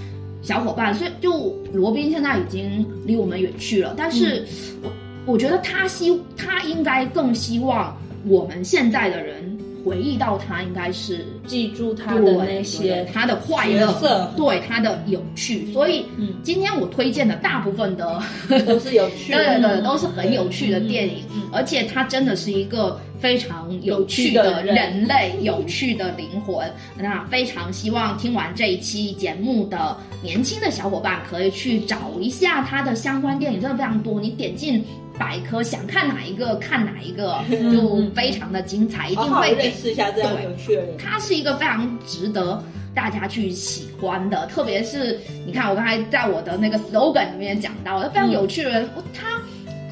[0.43, 4.45] 小伙伴，所以就罗宾现在已经离我们远去了，但是
[4.83, 4.91] 我
[5.25, 7.97] 我觉得他希他应该更希望
[8.27, 15.71] 我们现在的人回忆到他，应该是记住他的那些他的快乐，对他的有趣。
[15.71, 18.21] 所以，嗯今天我推荐的大部分的，
[18.65, 26.65] 都是有趣的， 对对对，都是很有趣的电影，嗯而且他真的是一个非常有趣的的人人类，有趣的灵魂。
[26.97, 34.19] 那非常希望听完这一期节目的年轻的小伙伴可以去找一下他的相关电影，真的非常多。
[34.19, 34.83] 你点进
[35.21, 37.37] 百科，想看哪一个看哪一个，
[37.71, 40.97] 就非常的精彩，一定会给认识一下这样有趣的人。
[40.97, 42.61] 他是一个非常值得
[42.95, 49.39] 大家去喜欢的，特别是你看我刚才在我的那个 slogan 里面讲到，非常有趣的人，我他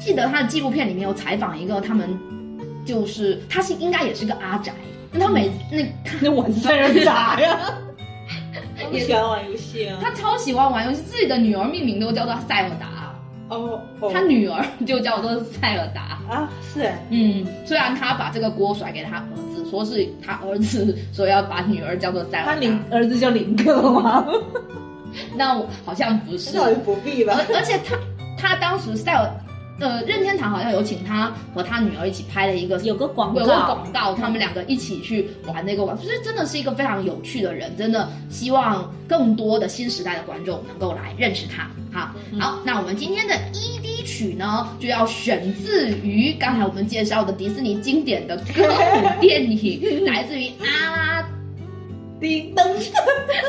[0.00, 2.18] 记得他的纪录片里面有采访一个他们，
[2.84, 4.72] 就是他是应该也是个阿宅，
[5.12, 7.56] 那他每那他 那晚上人咋呀？
[8.76, 9.96] 他们喜欢玩游戏啊。
[10.02, 12.99] 他超喜欢玩游戏，自己的女儿命名都叫做塞尔达，
[13.50, 16.18] 哦，哦他女儿就叫做塞尔达。
[16.30, 24.24] 啊是哎，嗯，虽然他把这个锅甩给他儿子，说是他儿子说要把女儿叫做塞尔达，他林儿子叫林克吗？
[25.34, 27.56] 那我好像不是，不必吧而。
[27.56, 27.96] 而且他
[28.38, 29.28] 他当时塞尔
[29.80, 41.68] 呃任天堂好像有请他和他女儿一起拍了一个有个广告有个，广告，他们两个一起去玩那个玩，就是真的是一个非常有趣的人，真的希望更多的新时代的观众能够来认识他。
[41.92, 51.28] 好，好，那我们今天的 ED 曲呢，就要选自于刚才我们介绍的迪士尼经典的歌舞 电影，来自于阿拉
[52.20, 52.68] 叮当，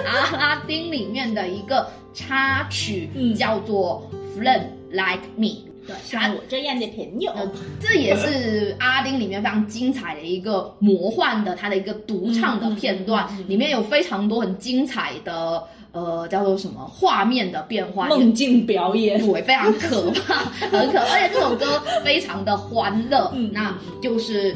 [0.06, 4.10] 阿拉丁 里面的一个插曲，嗯叫做
[4.40, 5.48] 《Friend Like Me》。
[5.88, 19.20] 对，像我这样的朋友，呃，这也是 阿拉丁里面非常精彩的一个魔幻的它的一个独唱的片段，里面有非常多很精彩的呃叫做什么画面的变化，梦境表演。
[19.26, 20.36] 对，非常可怕，
[20.70, 24.56] 很可怕，而且这首歌非常的欢乐， 那就是。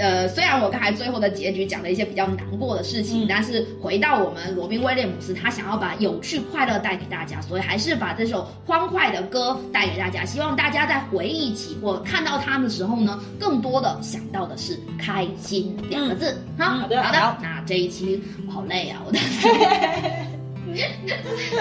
[0.00, 10.24] 呃，虽然我刚才最后的结局讲了一些比较难过的事情，但是回到我们罗宾威廉姆斯，他想要把有趣快乐带给大家，所以还是把这首欢快的歌带给大家。
[10.24, 16.34] 希望大家在回忆起或看到它的时候呢，更多的想到的是开心两个字。
[16.58, 17.36] 好，好的好的好。
[17.42, 19.18] 那这一期我好累啊，我的。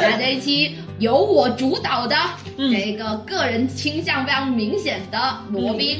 [0.01, 2.15] 那这一期由我主导的、
[2.57, 5.99] 这个个人倾向非常明显的罗宾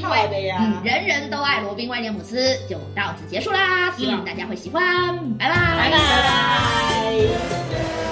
[0.84, 3.90] 人人都爱罗宾威廉姆斯，就到此结束啦。
[3.96, 8.09] 希望大家会喜欢，拜拜，拜拜。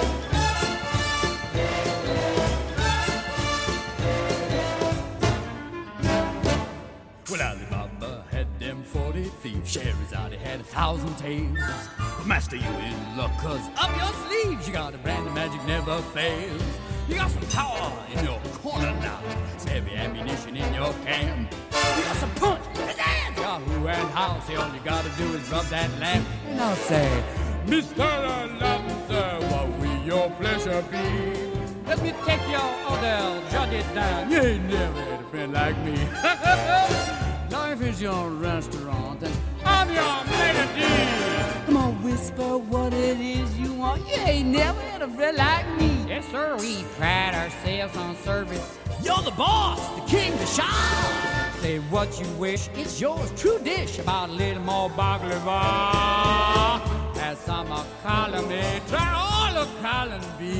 [9.69, 9.83] Thief.
[9.83, 11.57] Scheherazade had a thousand tales.
[11.97, 15.63] But master, you in luck, cause up your sleeves you got a brand of magic
[15.65, 16.61] never fails.
[17.07, 19.21] You got some power in your corner now.
[19.57, 21.51] Some heavy ammunition in your camp.
[21.71, 24.39] You got some punch, pizzazz, Yahoo and how.
[24.41, 26.27] Say all you gotta do is rub that lamp.
[26.47, 27.23] And I'll say,
[27.65, 28.05] Mr.
[28.43, 31.49] Alonzo, what will your pleasure be?
[31.87, 34.31] Let me take your order, jot it down.
[34.31, 37.05] You ain't never had a friend like me.
[37.51, 39.35] Life is your restaurant, and
[39.65, 41.65] I'm your melody.
[41.65, 44.07] Come on, whisper what it is you want.
[44.07, 46.05] You ain't never had a friend like me.
[46.07, 48.77] Yes, sir, we pride ourselves on service.
[49.01, 51.55] You're the boss, the king, the shah.
[51.61, 53.97] Say what you wish, it's yours, true dish.
[53.97, 56.81] About a little more baklava.
[57.17, 60.59] As some are calling me, try all of calling me.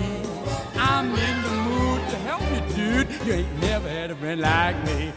[0.75, 3.27] I'm in the mood to help you, dude.
[3.27, 5.13] You ain't never had a friend like me.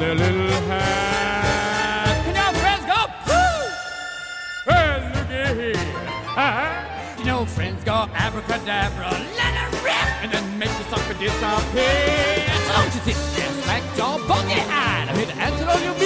[0.00, 2.24] Their little hat?
[2.24, 3.00] Can your friends go!
[5.36, 5.74] Hey.
[7.16, 12.48] Can your friends go abracadabra, let it rip, and then make the sucker disappear?
[12.66, 13.00] Don't you
[14.00, 15.08] jaw, buggy eyed.
[15.08, 15.96] I'm here to answer all your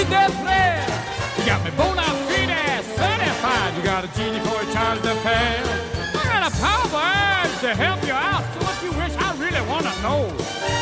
[0.42, 0.90] prayers.
[1.38, 3.70] You got me bona fide, certified.
[3.76, 5.66] You got a genie for a child to fail.
[6.18, 8.44] I got a power to help you out.
[8.52, 10.26] So what you wish, I really want to know.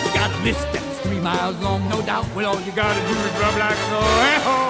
[0.05, 2.27] You got a list that's three miles long, no doubt.
[2.35, 4.01] Well, all you gotta do is rub like so.
[4.25, 4.61] Hey ho,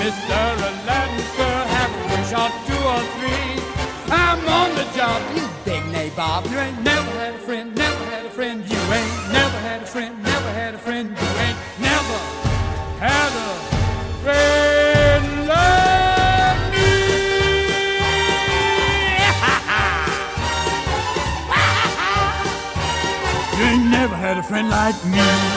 [0.00, 0.40] Mr.
[0.68, 3.76] Aladdin, sir, have a wish or two or three.
[4.12, 6.50] I'm on the job, you big nabob.
[6.50, 8.58] You ain't never had a friend, never had a friend.
[8.70, 10.15] You ain't never had a friend,
[24.46, 25.55] friend like me.